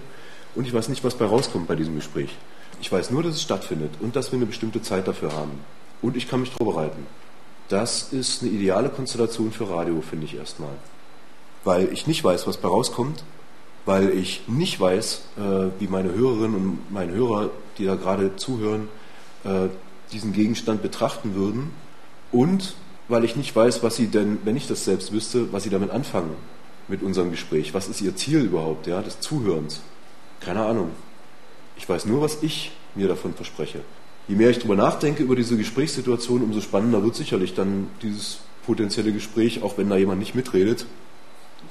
Und 0.55 0.67
ich 0.67 0.73
weiß 0.73 0.89
nicht, 0.89 1.03
was 1.03 1.17
bei 1.17 1.25
rauskommt 1.25 1.67
bei 1.67 1.75
diesem 1.75 1.97
Gespräch. 1.97 2.31
Ich 2.81 2.91
weiß 2.91 3.11
nur, 3.11 3.23
dass 3.23 3.35
es 3.35 3.43
stattfindet 3.43 3.91
und 4.01 4.15
dass 4.17 4.31
wir 4.31 4.37
eine 4.37 4.47
bestimmte 4.47 4.81
Zeit 4.81 5.09
dafür 5.09 5.33
haben. 5.33 5.53
Und 6.01 6.17
ich 6.17 6.29
kann 6.29 6.41
mich 6.41 6.51
vorbereiten. 6.51 7.07
Das 7.69 8.13
ist 8.13 8.43
eine 8.43 8.51
ideale 8.51 8.91
Konstellation 8.91 9.51
für 9.51 9.71
Radio, 9.71 10.03
finde 10.03 10.27
ich 10.27 10.37
erstmal. 10.37 10.75
Weil 11.65 11.93
ich 11.93 12.07
nicht 12.07 12.23
weiß, 12.23 12.47
was 12.47 12.59
bei 12.59 12.69
rauskommt, 12.69 13.25
weil 13.87 14.11
ich 14.11 14.43
nicht 14.49 14.79
weiß, 14.79 15.23
äh, 15.39 15.41
wie 15.81 15.87
meine 15.87 16.13
Hörerinnen 16.13 16.55
und 16.55 16.93
meine 16.93 17.13
Hörer, 17.13 17.51
die 17.79 17.87
da 17.87 17.95
gerade 17.95 18.37
zuhören, 18.37 18.89
äh, 19.45 19.69
diesen 20.13 20.33
Gegenstand 20.33 20.83
betrachten 20.83 21.35
würden 21.35 21.71
und 22.33 22.75
weil 23.09 23.25
ich 23.25 23.37
nicht 23.37 23.55
weiß, 23.55 23.83
was 23.83 23.97
sie 23.97 24.07
denn, 24.07 24.39
wenn 24.45 24.57
ich 24.57 24.67
das 24.67 24.85
selbst 24.85 25.13
wüsste, 25.13 25.53
was 25.53 25.65
sie 25.65 25.71
damit 25.71 25.91
anfangen 25.91 26.35
mit 26.89 27.03
unserem 27.03 27.31
Gespräch. 27.31 27.75
Was 27.75 27.89
ist 27.89 28.01
ihr 28.01 28.15
Ziel 28.17 28.41
überhaupt, 28.41 28.87
ja, 28.87 29.01
des 29.03 29.21
Zuhörens? 29.21 29.81
Keine 30.41 30.65
Ahnung. 30.65 30.91
Ich 31.77 31.89
weiß 31.89 32.07
nur, 32.07 32.21
was 32.21 32.43
ich 32.43 32.73
mir 32.95 33.09
davon 33.09 33.35
verspreche 33.35 33.81
je 34.29 34.37
mehr 34.37 34.51
ich 34.51 34.59
darüber 34.59 34.77
nachdenke 34.77 35.23
über 35.23 35.37
diese 35.37 35.57
Gesprächssituation, 35.57 36.43
umso 36.43 36.61
spannender 36.61 37.03
wird 37.03 37.15
sicherlich 37.15 37.55
dann 37.55 37.89
dieses 38.03 38.39
potenzielle 38.67 39.13
Gespräch, 39.13 39.63
auch 39.63 39.77
wenn 39.79 39.91
da 39.91 39.97
jemand 39.97 40.21
nicht 40.21 40.35
mitredet. 40.35 40.87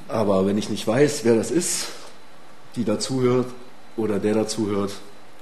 Aber 0.07 0.45
wenn 0.45 0.57
ich 0.57 0.69
nicht 0.69 0.85
weiß, 0.85 1.25
wer 1.25 1.35
das 1.35 1.51
ist, 1.51 1.87
die 2.75 2.83
dazuhört 2.83 3.47
oder 3.97 4.19
der 4.19 4.33
dazuhört, 4.33 4.93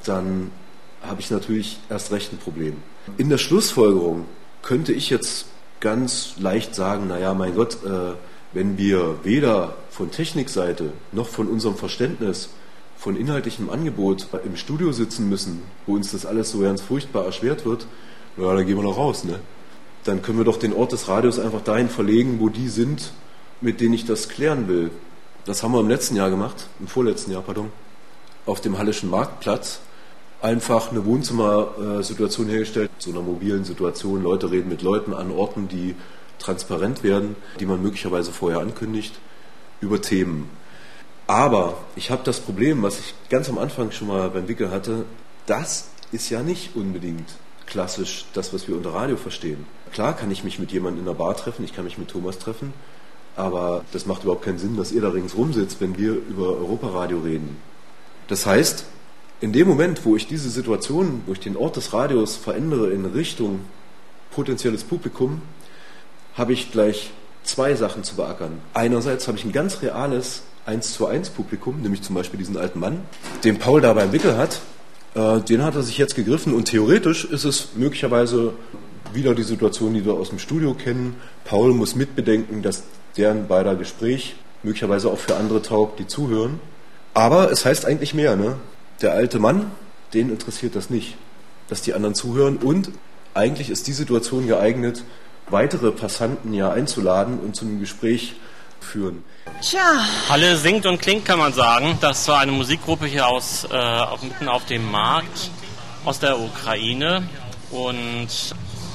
dann 0.05 0.51
habe 1.01 1.21
ich 1.21 1.31
natürlich 1.31 1.79
erst 1.89 2.11
recht 2.11 2.31
ein 2.31 2.37
Problem. 2.37 2.77
In 3.17 3.29
der 3.29 3.37
Schlussfolgerung 3.37 4.25
könnte 4.61 4.93
ich 4.93 5.09
jetzt 5.09 5.47
ganz 5.79 6.33
leicht 6.37 6.75
sagen, 6.75 7.07
naja, 7.07 7.33
mein 7.33 7.55
Gott, 7.55 7.83
äh, 7.83 8.13
wenn 8.53 8.77
wir 8.77 9.19
weder 9.23 9.75
von 9.89 10.11
Technikseite 10.11 10.93
noch 11.11 11.27
von 11.27 11.47
unserem 11.47 11.75
Verständnis 11.75 12.49
von 13.01 13.15
inhaltlichem 13.15 13.71
Angebot 13.71 14.27
im 14.45 14.55
Studio 14.55 14.91
sitzen 14.91 15.27
müssen, 15.27 15.63
wo 15.87 15.95
uns 15.95 16.11
das 16.11 16.23
alles 16.23 16.51
so 16.51 16.59
ganz 16.59 16.81
furchtbar 16.81 17.25
erschwert 17.25 17.65
wird, 17.65 17.87
ja, 18.37 18.53
dann 18.53 18.63
gehen 18.67 18.77
wir 18.77 18.83
noch 18.83 18.97
raus. 18.97 19.23
Ne? 19.23 19.39
Dann 20.03 20.21
können 20.21 20.37
wir 20.37 20.45
doch 20.45 20.57
den 20.57 20.71
Ort 20.71 20.91
des 20.91 21.07
Radios 21.07 21.39
einfach 21.39 21.61
dahin 21.61 21.89
verlegen, 21.89 22.39
wo 22.39 22.49
die 22.49 22.69
sind, 22.69 23.11
mit 23.59 23.81
denen 23.81 23.95
ich 23.95 24.05
das 24.05 24.29
klären 24.29 24.67
will. 24.67 24.91
Das 25.45 25.63
haben 25.63 25.71
wir 25.71 25.79
im 25.79 25.89
letzten 25.89 26.15
Jahr 26.15 26.29
gemacht, 26.29 26.67
im 26.79 26.87
vorletzten 26.87 27.31
Jahr, 27.31 27.41
pardon, 27.41 27.71
auf 28.45 28.61
dem 28.61 28.77
Hallischen 28.77 29.09
Marktplatz. 29.09 29.79
Einfach 30.43 30.91
eine 30.91 31.03
Wohnzimmersituation 31.03 32.49
hergestellt, 32.49 32.91
so 32.99 33.09
einer 33.09 33.21
mobilen 33.21 33.63
Situation. 33.63 34.21
Leute 34.21 34.51
reden 34.51 34.69
mit 34.69 34.83
Leuten 34.83 35.15
an 35.15 35.31
Orten, 35.31 35.67
die 35.67 35.95
transparent 36.37 37.01
werden, 37.01 37.35
die 37.59 37.65
man 37.65 37.81
möglicherweise 37.81 38.31
vorher 38.31 38.59
ankündigt, 38.59 39.19
über 39.81 39.99
Themen. 39.99 40.60
Aber 41.31 41.77
ich 41.95 42.11
habe 42.11 42.23
das 42.25 42.41
Problem, 42.41 42.83
was 42.83 42.99
ich 42.99 43.13
ganz 43.29 43.47
am 43.47 43.57
Anfang 43.57 43.91
schon 43.91 44.09
mal 44.09 44.29
beim 44.31 44.49
Wickel 44.49 44.69
hatte, 44.69 45.05
das 45.45 45.87
ist 46.11 46.29
ja 46.29 46.43
nicht 46.43 46.75
unbedingt 46.75 47.29
klassisch 47.67 48.25
das, 48.33 48.53
was 48.53 48.67
wir 48.67 48.75
unter 48.75 48.93
Radio 48.93 49.15
verstehen. 49.15 49.65
Klar 49.93 50.13
kann 50.13 50.29
ich 50.29 50.43
mich 50.43 50.59
mit 50.59 50.73
jemandem 50.73 50.99
in 50.99 51.05
der 51.05 51.13
Bar 51.13 51.37
treffen, 51.37 51.63
ich 51.63 51.73
kann 51.73 51.85
mich 51.85 51.97
mit 51.97 52.09
Thomas 52.09 52.37
treffen, 52.37 52.73
aber 53.37 53.85
das 53.93 54.05
macht 54.05 54.23
überhaupt 54.23 54.43
keinen 54.43 54.57
Sinn, 54.57 54.75
dass 54.75 54.91
ihr 54.91 54.99
da 54.99 55.07
ringsrum 55.07 55.53
sitzt, 55.53 55.79
wenn 55.79 55.97
wir 55.97 56.11
über 56.11 56.49
Europaradio 56.57 57.19
reden. 57.19 57.55
Das 58.27 58.45
heißt, 58.45 58.83
in 59.39 59.53
dem 59.53 59.69
Moment, 59.69 60.03
wo 60.03 60.17
ich 60.17 60.27
diese 60.27 60.49
Situation, 60.49 61.21
wo 61.27 61.31
ich 61.31 61.39
den 61.39 61.55
Ort 61.55 61.77
des 61.77 61.93
Radios 61.93 62.35
verändere 62.35 62.89
in 62.89 63.05
Richtung 63.05 63.61
potenzielles 64.31 64.83
Publikum, 64.83 65.41
habe 66.33 66.51
ich 66.51 66.73
gleich 66.73 67.11
zwei 67.45 67.73
Sachen 67.75 68.03
zu 68.03 68.17
beackern. 68.17 68.59
Einerseits 68.73 69.29
habe 69.29 69.37
ich 69.37 69.45
ein 69.45 69.53
ganz 69.53 69.81
reales 69.81 70.43
1 70.65 70.93
zu 70.93 71.07
1 71.07 71.31
Publikum, 71.31 71.81
nämlich 71.81 72.01
zum 72.01 72.15
Beispiel 72.15 72.37
diesen 72.37 72.57
alten 72.57 72.79
Mann, 72.79 73.01
den 73.43 73.57
Paul 73.57 73.81
da 73.81 73.93
beim 73.93 74.11
Wickel 74.11 74.37
hat, 74.37 74.61
äh, 75.15 75.39
den 75.41 75.63
hat 75.63 75.75
er 75.75 75.83
sich 75.83 75.97
jetzt 75.97 76.15
gegriffen 76.15 76.53
und 76.53 76.65
theoretisch 76.65 77.25
ist 77.25 77.43
es 77.43 77.69
möglicherweise 77.75 78.53
wieder 79.13 79.35
die 79.35 79.43
Situation, 79.43 79.93
die 79.93 80.05
wir 80.05 80.13
aus 80.13 80.29
dem 80.29 80.39
Studio 80.39 80.73
kennen. 80.73 81.15
Paul 81.43 81.73
muss 81.73 81.95
mitbedenken, 81.95 82.61
dass 82.61 82.83
deren 83.17 83.47
beider 83.47 83.75
Gespräch 83.75 84.35
möglicherweise 84.63 85.09
auch 85.09 85.17
für 85.17 85.35
andere 85.35 85.61
taugt, 85.61 85.99
die 85.99 86.07
zuhören. 86.07 86.59
Aber 87.13 87.51
es 87.51 87.65
heißt 87.65 87.85
eigentlich 87.85 88.13
mehr, 88.13 88.35
ne? 88.35 88.55
Der 89.01 89.13
alte 89.13 89.39
Mann, 89.39 89.71
den 90.13 90.29
interessiert 90.29 90.75
das 90.75 90.89
nicht, 90.89 91.17
dass 91.67 91.81
die 91.81 91.93
anderen 91.93 92.15
zuhören 92.15 92.57
und 92.57 92.91
eigentlich 93.33 93.69
ist 93.69 93.87
die 93.87 93.93
Situation 93.93 94.47
geeignet, 94.47 95.03
weitere 95.49 95.91
Passanten 95.91 96.53
ja 96.53 96.71
einzuladen 96.71 97.39
und 97.39 97.55
zu 97.55 97.65
einem 97.65 97.79
Gespräch 97.79 98.35
führen. 98.83 99.23
Tja. 99.61 100.05
Halle 100.29 100.57
singt 100.57 100.85
und 100.85 101.01
klingt, 101.01 101.25
kann 101.25 101.39
man 101.39 101.53
sagen. 101.53 101.97
Das 102.01 102.27
war 102.27 102.39
eine 102.39 102.51
Musikgruppe 102.51 103.05
hier 103.05 103.27
aus 103.27 103.65
äh, 103.65 104.05
mitten 104.21 104.47
auf 104.47 104.65
dem 104.65 104.89
Markt 104.89 105.51
aus 106.03 106.19
der 106.19 106.39
Ukraine 106.39 107.23
und 107.69 108.27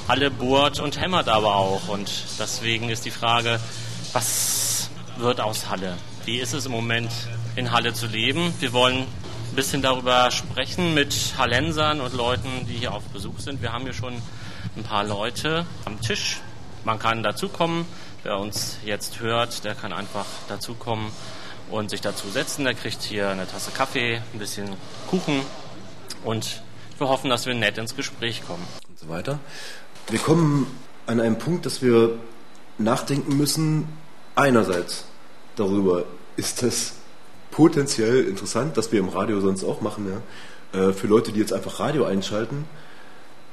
Halle 0.07 0.29
bohrt 0.31 0.79
und 0.79 0.99
hämmert 0.99 1.29
aber 1.29 1.55
auch. 1.55 1.87
Und 1.87 2.09
deswegen 2.39 2.89
ist 2.89 3.05
die 3.05 3.11
Frage, 3.11 3.59
was 4.13 4.89
wird 5.17 5.41
aus 5.41 5.69
Halle? 5.69 5.97
Wie 6.25 6.37
ist 6.37 6.53
es 6.53 6.65
im 6.65 6.71
Moment 6.71 7.11
in 7.55 7.71
Halle 7.71 7.93
zu 7.93 8.07
leben? 8.07 8.53
Wir 8.59 8.73
wollen 8.73 8.99
ein 8.99 9.55
bisschen 9.55 9.81
darüber 9.81 10.29
sprechen 10.31 10.93
mit 10.93 11.15
Hallensern 11.37 12.01
und 12.01 12.13
Leuten, 12.13 12.67
die 12.67 12.75
hier 12.75 12.93
auf 12.93 13.03
Besuch 13.05 13.39
sind. 13.39 13.61
Wir 13.61 13.71
haben 13.71 13.83
hier 13.83 13.93
schon 13.93 14.13
ein 14.75 14.83
paar 14.83 15.03
Leute 15.03 15.65
am 15.85 16.01
Tisch. 16.01 16.37
Man 16.83 16.99
kann 16.99 17.23
dazukommen. 17.23 17.85
Wer 18.27 18.39
uns 18.39 18.79
jetzt 18.83 19.21
hört, 19.21 19.63
der 19.63 19.73
kann 19.73 19.93
einfach 19.93 20.25
dazukommen 20.49 21.13
und 21.71 21.89
sich 21.89 22.01
dazu 22.01 22.27
setzen. 22.27 22.65
Der 22.65 22.73
kriegt 22.73 23.01
hier 23.01 23.29
eine 23.29 23.47
Tasse 23.47 23.71
Kaffee, 23.71 24.21
ein 24.33 24.39
bisschen 24.39 24.67
Kuchen 25.09 25.39
und 26.25 26.61
wir 26.97 27.07
hoffen, 27.07 27.29
dass 27.29 27.45
wir 27.45 27.53
nett 27.53 27.77
ins 27.77 27.95
Gespräch 27.95 28.45
kommen. 28.45 28.67
Und 28.89 28.99
so 28.99 29.07
weiter. 29.07 29.39
Wir 30.09 30.19
kommen 30.19 30.67
an 31.05 31.21
einen 31.21 31.37
Punkt, 31.37 31.65
dass 31.65 31.81
wir 31.81 32.19
nachdenken 32.77 33.37
müssen, 33.37 33.87
einerseits 34.35 35.05
darüber, 35.55 36.03
ist 36.35 36.63
es 36.63 36.95
potenziell 37.51 38.25
interessant, 38.25 38.75
dass 38.75 38.91
wir 38.91 38.99
im 38.99 39.07
Radio 39.07 39.39
sonst 39.39 39.63
auch 39.63 39.79
machen, 39.79 40.21
ja, 40.73 40.89
äh, 40.89 40.91
für 40.91 41.07
Leute, 41.07 41.31
die 41.31 41.39
jetzt 41.39 41.53
einfach 41.53 41.79
Radio 41.79 42.03
einschalten. 42.03 42.65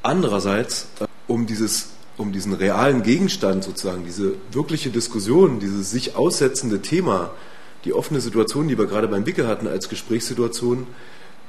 Andererseits, 0.03 0.89
äh, 0.99 1.07
um 1.29 1.47
dieses 1.47 1.91
um 2.17 2.33
diesen 2.33 2.53
realen 2.53 3.03
Gegenstand 3.03 3.65
sozusagen, 3.65 4.05
diese 4.05 4.35
wirkliche 4.53 4.91
Diskussion, 4.91 5.59
dieses 5.61 5.91
sich 5.91 6.17
aussetzende 6.17 6.81
Thema, 6.81 7.31
die 7.85 7.93
offene 7.93 8.21
Situation, 8.21 8.69
die 8.69 8.79
wir 8.79 8.87
gerade 8.87 9.09
beim 9.09 9.27
Wicke 9.27 9.47
hatten 9.47 9.67
als 9.67 9.89
Gesprächssituation, 9.89 10.87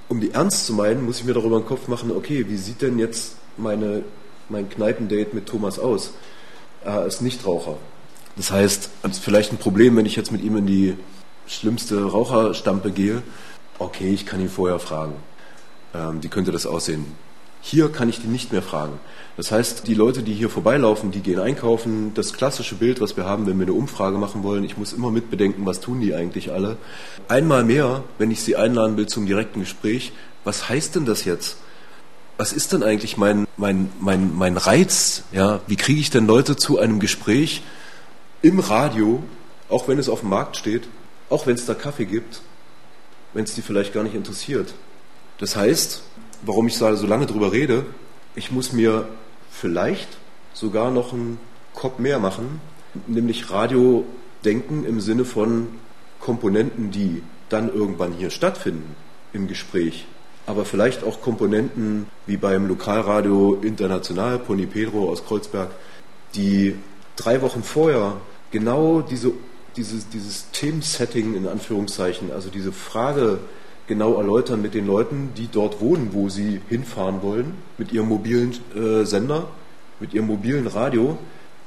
um 0.08 0.22
die 0.22 0.32
ernst 0.32 0.66
zu 0.66 0.74
meinen, 0.74 1.06
muss 1.06 1.20
ich 1.20 1.26
mir 1.26 1.34
darüber 1.34 1.60
den 1.60 1.66
Kopf 1.66 1.88
machen, 1.88 2.12
okay, 2.12 2.46
wie 2.50 2.58
sieht 2.58 2.82
denn 2.82 3.00
jetzt 3.00 3.36
meine, 3.58 4.04
mein 4.50 4.70
Kneipendate 4.70 5.34
mit 5.36 5.46
Thomas 5.48 5.80
aus? 5.80 6.12
Er 6.84 7.06
ist 7.06 7.22
Nichtraucher. 7.22 7.78
Das 8.36 8.52
heißt, 8.52 8.90
es 9.04 9.12
ist 9.12 9.24
vielleicht 9.24 9.52
ein 9.52 9.58
Problem, 9.58 9.96
wenn 9.96 10.06
ich 10.06 10.16
jetzt 10.16 10.32
mit 10.32 10.44
ihm 10.44 10.58
in 10.58 10.68
die 10.68 10.98
schlimmste 11.48 12.04
Raucherstampe 12.04 12.92
gehe. 12.92 13.24
Okay, 13.80 14.14
ich 14.14 14.26
kann 14.26 14.42
ihn 14.42 14.50
vorher 14.50 14.80
fragen. 14.80 15.14
Ähm, 15.94 16.22
wie 16.22 16.28
könnte 16.28 16.52
das 16.52 16.66
aussehen? 16.66 17.06
Hier 17.68 17.92
kann 17.92 18.10
ich 18.10 18.22
die 18.22 18.28
nicht 18.28 18.52
mehr 18.52 18.62
fragen. 18.62 19.00
Das 19.38 19.52
heißt, 19.52 19.88
die 19.88 19.96
Leute, 19.96 20.22
die 20.22 20.36
hier 20.36 20.52
vorbeilaufen, 20.52 21.10
die 21.10 21.22
gehen 21.22 21.40
einkaufen. 21.40 22.12
Das 22.14 22.34
klassische 22.34 22.76
Bild, 22.76 23.02
was 23.02 23.18
wir 23.18 23.26
haben, 23.26 23.48
wenn 23.48 23.58
wir 23.58 23.66
eine 23.66 23.74
Umfrage 23.74 24.20
machen 24.20 24.44
wollen, 24.44 24.64
ich 24.64 24.78
muss 24.78 24.94
immer 24.94 25.10
mitbedenken, 25.10 25.66
was 25.66 25.80
tun 25.80 26.00
die 26.00 26.14
eigentlich 26.14 26.52
alle. 26.52 26.78
Einmal 27.28 27.64
mehr, 27.64 28.04
wenn 28.20 28.30
ich 28.30 28.42
sie 28.42 28.56
einladen 28.56 28.98
will 28.98 29.08
zum 29.08 29.26
direkten 29.26 29.62
Gespräch, 29.62 30.12
was 30.44 30.70
heißt 30.70 30.94
denn 30.94 31.08
das 31.08 31.26
jetzt? 31.26 31.58
Was 32.38 32.54
ist 32.54 32.72
denn 32.72 32.84
eigentlich 32.84 33.18
mein, 33.18 33.48
mein, 33.58 33.92
mein, 34.00 34.36
mein 34.36 34.58
Reiz? 34.58 35.24
Ja, 35.32 35.60
wie 35.66 35.76
kriege 35.76 36.00
ich 36.00 36.12
denn 36.12 36.28
Leute 36.28 36.58
zu 36.58 36.78
einem 36.78 37.00
Gespräch 37.00 37.64
im 38.44 38.60
Radio, 38.60 39.24
auch 39.70 39.88
wenn 39.88 39.98
es 39.98 40.08
auf 40.08 40.20
dem 40.20 40.30
Markt 40.30 40.56
steht, 40.56 40.84
auch 41.32 41.48
wenn 41.48 41.56
es 41.56 41.66
da 41.66 41.74
Kaffee 41.74 42.06
gibt, 42.06 42.42
wenn 43.34 43.46
es 43.46 43.56
die 43.56 43.64
vielleicht 43.64 43.92
gar 43.92 44.04
nicht 44.04 44.14
interessiert? 44.14 44.76
Das 45.40 45.56
heißt, 45.56 46.04
warum 46.46 46.68
ich 46.68 46.78
so 46.78 47.08
lange 47.08 47.26
drüber 47.26 47.52
rede, 47.52 47.86
ich 48.36 48.52
muss 48.52 48.74
mir 48.74 49.08
vielleicht 49.52 50.18
sogar 50.54 50.92
noch 50.92 51.14
einen 51.14 51.40
Kopf 51.74 52.00
mehr 52.00 52.20
machen, 52.20 52.62
nämlich 53.08 53.52
Radio 53.52 54.06
denken 54.44 54.86
im 54.86 55.02
Sinne 55.02 55.26
von 55.26 55.68
Komponenten, 56.20 56.92
die 56.92 57.22
dann 57.50 57.74
irgendwann 57.74 58.14
hier 58.14 58.30
stattfinden 58.30 58.96
im 59.34 59.48
Gespräch. 59.48 60.06
Aber 60.48 60.66
vielleicht 60.66 61.04
auch 61.04 61.22
Komponenten 61.22 62.08
wie 62.28 62.38
beim 62.38 62.68
Lokalradio 62.68 63.60
International, 63.62 64.40
Pony 64.40 64.66
Pedro 64.66 65.10
aus 65.10 65.26
Kreuzberg, 65.26 65.72
die 66.36 66.76
drei 67.16 67.42
Wochen 67.42 67.64
vorher 67.64 68.18
genau 68.52 69.02
diese, 69.02 69.32
dieses, 69.76 70.08
dieses 70.10 70.52
Themensetting 70.52 71.36
in 71.36 71.48
Anführungszeichen, 71.48 72.32
also 72.32 72.50
diese 72.50 72.72
Frage 72.72 73.40
genau 73.88 74.16
erläutern 74.16 74.62
mit 74.62 74.74
den 74.74 74.88
Leuten, 74.88 75.32
die 75.38 75.48
dort 75.52 75.82
wohnen, 75.82 76.10
wo 76.12 76.30
sie 76.30 76.62
hinfahren 76.70 77.22
wollen, 77.22 77.54
mit 77.78 77.92
ihrem 77.92 78.08
mobilen 78.08 78.54
äh, 78.76 79.06
Sender, 79.06 79.48
mit 80.00 80.14
ihrem 80.14 80.28
mobilen 80.28 80.68
Radio. 80.68 81.18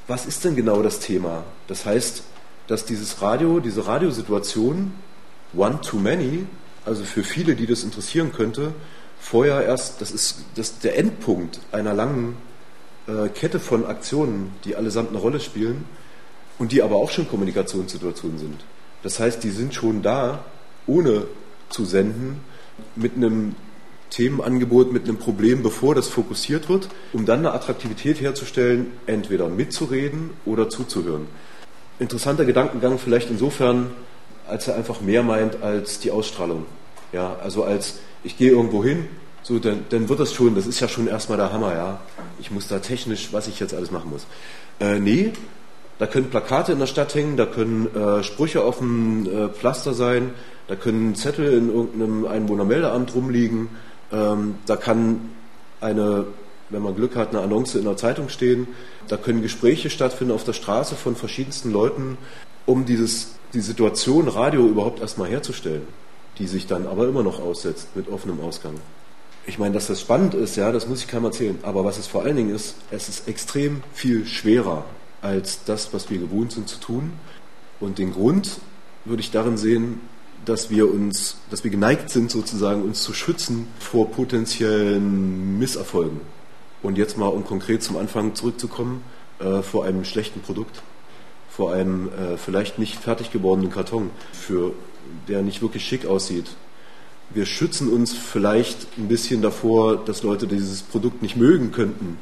Was 0.06 0.26
ist 0.26 0.44
denn 0.44 0.56
genau 0.56 0.82
das 0.82 1.00
Thema? 1.00 1.44
Das 1.66 1.84
heißt, 1.84 2.22
dass 2.66 2.84
dieses 2.84 3.22
Radio, 3.22 3.60
diese 3.60 3.86
Radiosituation, 3.86 4.92
one 5.56 5.80
too 5.80 5.98
many, 5.98 6.46
also 6.84 7.04
für 7.04 7.22
viele, 7.22 7.54
die 7.54 7.66
das 7.66 7.82
interessieren 7.82 8.32
könnte, 8.32 8.72
vorher 9.20 9.62
erst, 9.64 10.00
das 10.00 10.10
ist, 10.10 10.44
das 10.54 10.78
der 10.78 10.98
Endpunkt 10.98 11.60
einer 11.72 11.94
langen 11.94 12.36
äh, 13.06 13.28
Kette 13.28 13.60
von 13.60 13.86
Aktionen, 13.86 14.52
die 14.64 14.76
allesamt 14.76 15.10
eine 15.10 15.18
Rolle 15.18 15.40
spielen 15.40 15.84
und 16.58 16.72
die 16.72 16.82
aber 16.82 16.96
auch 16.96 17.10
schon 17.10 17.28
Kommunikationssituationen 17.28 18.38
sind. 18.38 18.64
Das 19.02 19.20
heißt, 19.20 19.42
die 19.44 19.50
sind 19.50 19.74
schon 19.74 20.02
da, 20.02 20.44
ohne 20.86 21.24
zu 21.68 21.84
senden 21.84 22.40
mit 22.96 23.16
einem 23.16 23.54
Themenangebot, 24.10 24.92
mit 24.92 25.04
einem 25.04 25.18
Problem, 25.18 25.62
bevor 25.62 25.94
das 25.94 26.08
fokussiert 26.08 26.68
wird, 26.68 26.88
um 27.12 27.26
dann 27.26 27.40
eine 27.40 27.52
Attraktivität 27.52 28.20
herzustellen, 28.20 28.86
entweder 29.06 29.48
mitzureden 29.48 30.30
oder 30.44 30.68
zuzuhören. 30.68 31.26
Interessanter 31.98 32.44
Gedankengang 32.44 32.98
vielleicht 32.98 33.30
insofern, 33.30 33.90
als 34.46 34.68
er 34.68 34.76
einfach 34.76 35.00
mehr 35.00 35.22
meint 35.22 35.62
als 35.62 35.98
die 35.98 36.10
Ausstrahlung. 36.10 36.64
Ja, 37.12 37.36
also 37.42 37.64
als 37.64 37.98
ich 38.24 38.38
gehe 38.38 38.50
irgendwo 38.50 38.82
hin, 38.84 39.06
so, 39.42 39.58
dann, 39.58 39.84
dann 39.88 40.08
wird 40.08 40.20
das 40.20 40.34
schon, 40.34 40.54
das 40.54 40.66
ist 40.66 40.80
ja 40.80 40.88
schon 40.88 41.08
erstmal 41.08 41.38
der 41.38 41.52
Hammer, 41.52 41.74
ja. 41.74 42.00
Ich 42.38 42.50
muss 42.50 42.68
da 42.68 42.78
technisch, 42.80 43.28
was 43.32 43.48
ich 43.48 43.60
jetzt 43.60 43.74
alles 43.74 43.90
machen 43.90 44.10
muss. 44.10 44.26
Äh, 44.80 44.98
nee, 45.00 45.32
da 45.98 46.06
können 46.06 46.30
Plakate 46.30 46.72
in 46.72 46.78
der 46.78 46.86
Stadt 46.86 47.14
hängen, 47.14 47.36
da 47.36 47.46
können 47.46 47.94
äh, 47.94 48.22
Sprüche 48.22 48.62
auf 48.62 48.78
dem 48.78 49.26
äh, 49.26 49.48
Pflaster 49.48 49.94
sein, 49.94 50.30
da 50.68 50.76
können 50.76 51.14
Zettel 51.14 51.52
in 51.52 51.74
irgendeinem 51.74 52.26
Einwohnermeldeamt 52.26 53.14
rumliegen, 53.14 53.68
ähm, 54.12 54.56
da 54.66 54.76
kann 54.76 55.30
eine, 55.80 56.26
wenn 56.70 56.82
man 56.82 56.94
Glück 56.94 57.16
hat, 57.16 57.30
eine 57.30 57.40
Annonce 57.40 57.76
in 57.76 57.84
der 57.84 57.96
Zeitung 57.96 58.28
stehen, 58.28 58.68
da 59.08 59.16
können 59.16 59.42
Gespräche 59.42 59.90
stattfinden 59.90 60.32
auf 60.32 60.44
der 60.44 60.52
Straße 60.52 60.94
von 60.94 61.16
verschiedensten 61.16 61.72
Leuten, 61.72 62.16
um 62.66 62.84
dieses, 62.84 63.34
die 63.54 63.60
Situation 63.60 64.28
Radio 64.28 64.66
überhaupt 64.66 65.00
erstmal 65.00 65.28
herzustellen, 65.30 65.82
die 66.38 66.46
sich 66.46 66.66
dann 66.66 66.86
aber 66.86 67.08
immer 67.08 67.22
noch 67.22 67.40
aussetzt 67.40 67.88
mit 67.96 68.08
offenem 68.08 68.40
Ausgang. 68.40 68.74
Ich 69.46 69.58
meine, 69.58 69.72
dass 69.72 69.86
das 69.86 70.02
spannend 70.02 70.34
ist, 70.34 70.56
ja, 70.56 70.70
das 70.70 70.86
muss 70.86 71.00
ich 71.00 71.08
keinem 71.08 71.24
erzählen. 71.24 71.58
Aber 71.62 71.82
was 71.82 71.96
es 71.96 72.06
vor 72.06 72.22
allen 72.22 72.36
Dingen 72.36 72.54
ist, 72.54 72.74
es 72.90 73.08
ist 73.08 73.26
extrem 73.26 73.82
viel 73.94 74.26
schwerer 74.26 74.84
als 75.22 75.64
das, 75.64 75.92
was 75.92 76.10
wir 76.10 76.18
gewohnt 76.18 76.52
sind 76.52 76.68
zu 76.68 76.78
tun. 76.78 77.12
Und 77.80 77.98
den 77.98 78.12
Grund 78.12 78.60
würde 79.04 79.20
ich 79.20 79.30
darin 79.30 79.56
sehen, 79.56 80.00
dass 80.44 80.70
wir 80.70 80.92
uns, 80.92 81.38
dass 81.50 81.64
wir 81.64 81.70
geneigt 81.70 82.10
sind, 82.10 82.30
sozusagen 82.30 82.82
uns 82.82 83.02
zu 83.02 83.12
schützen 83.12 83.66
vor 83.78 84.10
potenziellen 84.10 85.58
Misserfolgen. 85.58 86.20
Und 86.82 86.96
jetzt 86.96 87.18
mal, 87.18 87.26
um 87.26 87.44
konkret 87.44 87.82
zum 87.82 87.96
Anfang 87.96 88.34
zurückzukommen, 88.34 89.02
äh, 89.40 89.62
vor 89.62 89.84
einem 89.84 90.04
schlechten 90.04 90.40
Produkt, 90.40 90.82
vor 91.50 91.72
einem 91.72 92.08
äh, 92.08 92.36
vielleicht 92.36 92.78
nicht 92.78 92.96
fertig 92.96 93.30
gewordenen 93.30 93.70
Karton, 93.70 94.10
für 94.32 94.72
der 95.26 95.42
nicht 95.42 95.60
wirklich 95.60 95.84
schick 95.84 96.06
aussieht. 96.06 96.46
Wir 97.30 97.44
schützen 97.44 97.90
uns 97.90 98.12
vielleicht 98.12 98.86
ein 98.96 99.08
bisschen 99.08 99.42
davor, 99.42 99.96
dass 99.96 100.22
Leute 100.22 100.46
dieses 100.46 100.82
Produkt 100.82 101.20
nicht 101.20 101.36
mögen 101.36 101.72
könnten. 101.72 102.16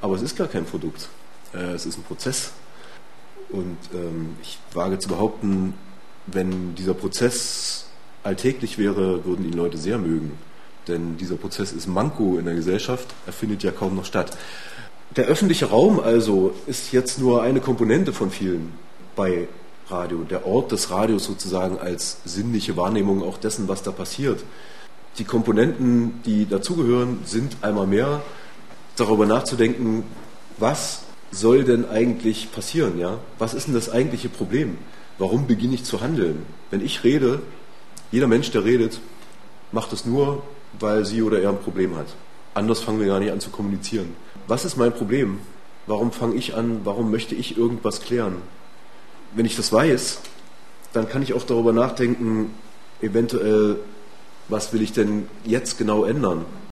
Aber 0.00 0.16
es 0.16 0.22
ist 0.22 0.36
gar 0.36 0.48
kein 0.48 0.66
Produkt. 0.66 1.08
Äh, 1.54 1.74
es 1.74 1.86
ist 1.86 1.98
ein 1.98 2.04
Prozess. 2.04 2.52
Und 3.50 3.78
ähm, 3.92 4.36
ich 4.42 4.58
wage 4.72 4.98
zu 4.98 5.08
behaupten, 5.08 5.74
wenn 6.26 6.74
dieser 6.74 6.94
Prozess 6.94 7.86
alltäglich 8.22 8.78
wäre, 8.78 9.24
würden 9.24 9.44
ihn 9.44 9.52
Leute 9.52 9.78
sehr 9.78 9.98
mögen. 9.98 10.32
Denn 10.88 11.16
dieser 11.16 11.36
Prozess 11.36 11.72
ist 11.72 11.86
Manko 11.86 12.36
in 12.38 12.44
der 12.44 12.54
Gesellschaft, 12.54 13.08
er 13.26 13.32
findet 13.32 13.62
ja 13.62 13.70
kaum 13.70 13.96
noch 13.96 14.04
statt. 14.04 14.36
Der 15.16 15.26
öffentliche 15.26 15.66
Raum 15.66 16.00
also 16.00 16.54
ist 16.66 16.92
jetzt 16.92 17.18
nur 17.18 17.42
eine 17.42 17.60
Komponente 17.60 18.12
von 18.12 18.30
vielen 18.30 18.72
bei 19.14 19.48
Radio. 19.88 20.24
Der 20.24 20.46
Ort 20.46 20.72
des 20.72 20.90
Radios 20.90 21.24
sozusagen 21.24 21.78
als 21.78 22.18
sinnliche 22.24 22.76
Wahrnehmung 22.76 23.22
auch 23.22 23.38
dessen, 23.38 23.68
was 23.68 23.82
da 23.82 23.92
passiert. 23.92 24.42
Die 25.18 25.24
Komponenten, 25.24 26.20
die 26.24 26.46
dazugehören, 26.48 27.20
sind 27.24 27.58
einmal 27.62 27.86
mehr 27.86 28.22
darüber 28.96 29.26
nachzudenken, 29.26 30.02
was 30.58 31.03
soll 31.34 31.64
denn 31.64 31.88
eigentlich 31.88 32.52
passieren? 32.52 32.98
Ja? 32.98 33.18
Was 33.38 33.54
ist 33.54 33.66
denn 33.66 33.74
das 33.74 33.90
eigentliche 33.90 34.28
Problem? 34.28 34.78
Warum 35.18 35.46
beginne 35.46 35.74
ich 35.74 35.84
zu 35.84 36.00
handeln? 36.00 36.44
Wenn 36.70 36.84
ich 36.84 37.04
rede, 37.04 37.42
jeder 38.10 38.26
Mensch, 38.26 38.50
der 38.50 38.64
redet, 38.64 39.00
macht 39.72 39.92
es 39.92 40.06
nur, 40.06 40.42
weil 40.78 41.04
sie 41.04 41.22
oder 41.22 41.40
er 41.40 41.50
ein 41.50 41.60
Problem 41.60 41.96
hat. 41.96 42.06
Anders 42.54 42.80
fangen 42.80 43.00
wir 43.00 43.06
gar 43.06 43.20
nicht 43.20 43.32
an 43.32 43.40
zu 43.40 43.50
kommunizieren. 43.50 44.14
Was 44.46 44.64
ist 44.64 44.76
mein 44.76 44.92
Problem? 44.92 45.38
Warum 45.86 46.12
fange 46.12 46.36
ich 46.36 46.54
an? 46.54 46.80
Warum 46.84 47.10
möchte 47.10 47.34
ich 47.34 47.56
irgendwas 47.56 48.00
klären? 48.00 48.36
Wenn 49.34 49.46
ich 49.46 49.56
das 49.56 49.72
weiß, 49.72 50.20
dann 50.92 51.08
kann 51.08 51.22
ich 51.22 51.34
auch 51.34 51.44
darüber 51.44 51.72
nachdenken, 51.72 52.54
eventuell, 53.00 53.78
was 54.48 54.72
will 54.72 54.82
ich 54.82 54.92
denn 54.92 55.28
jetzt 55.44 55.78
genau 55.78 56.04
ändern? 56.04 56.44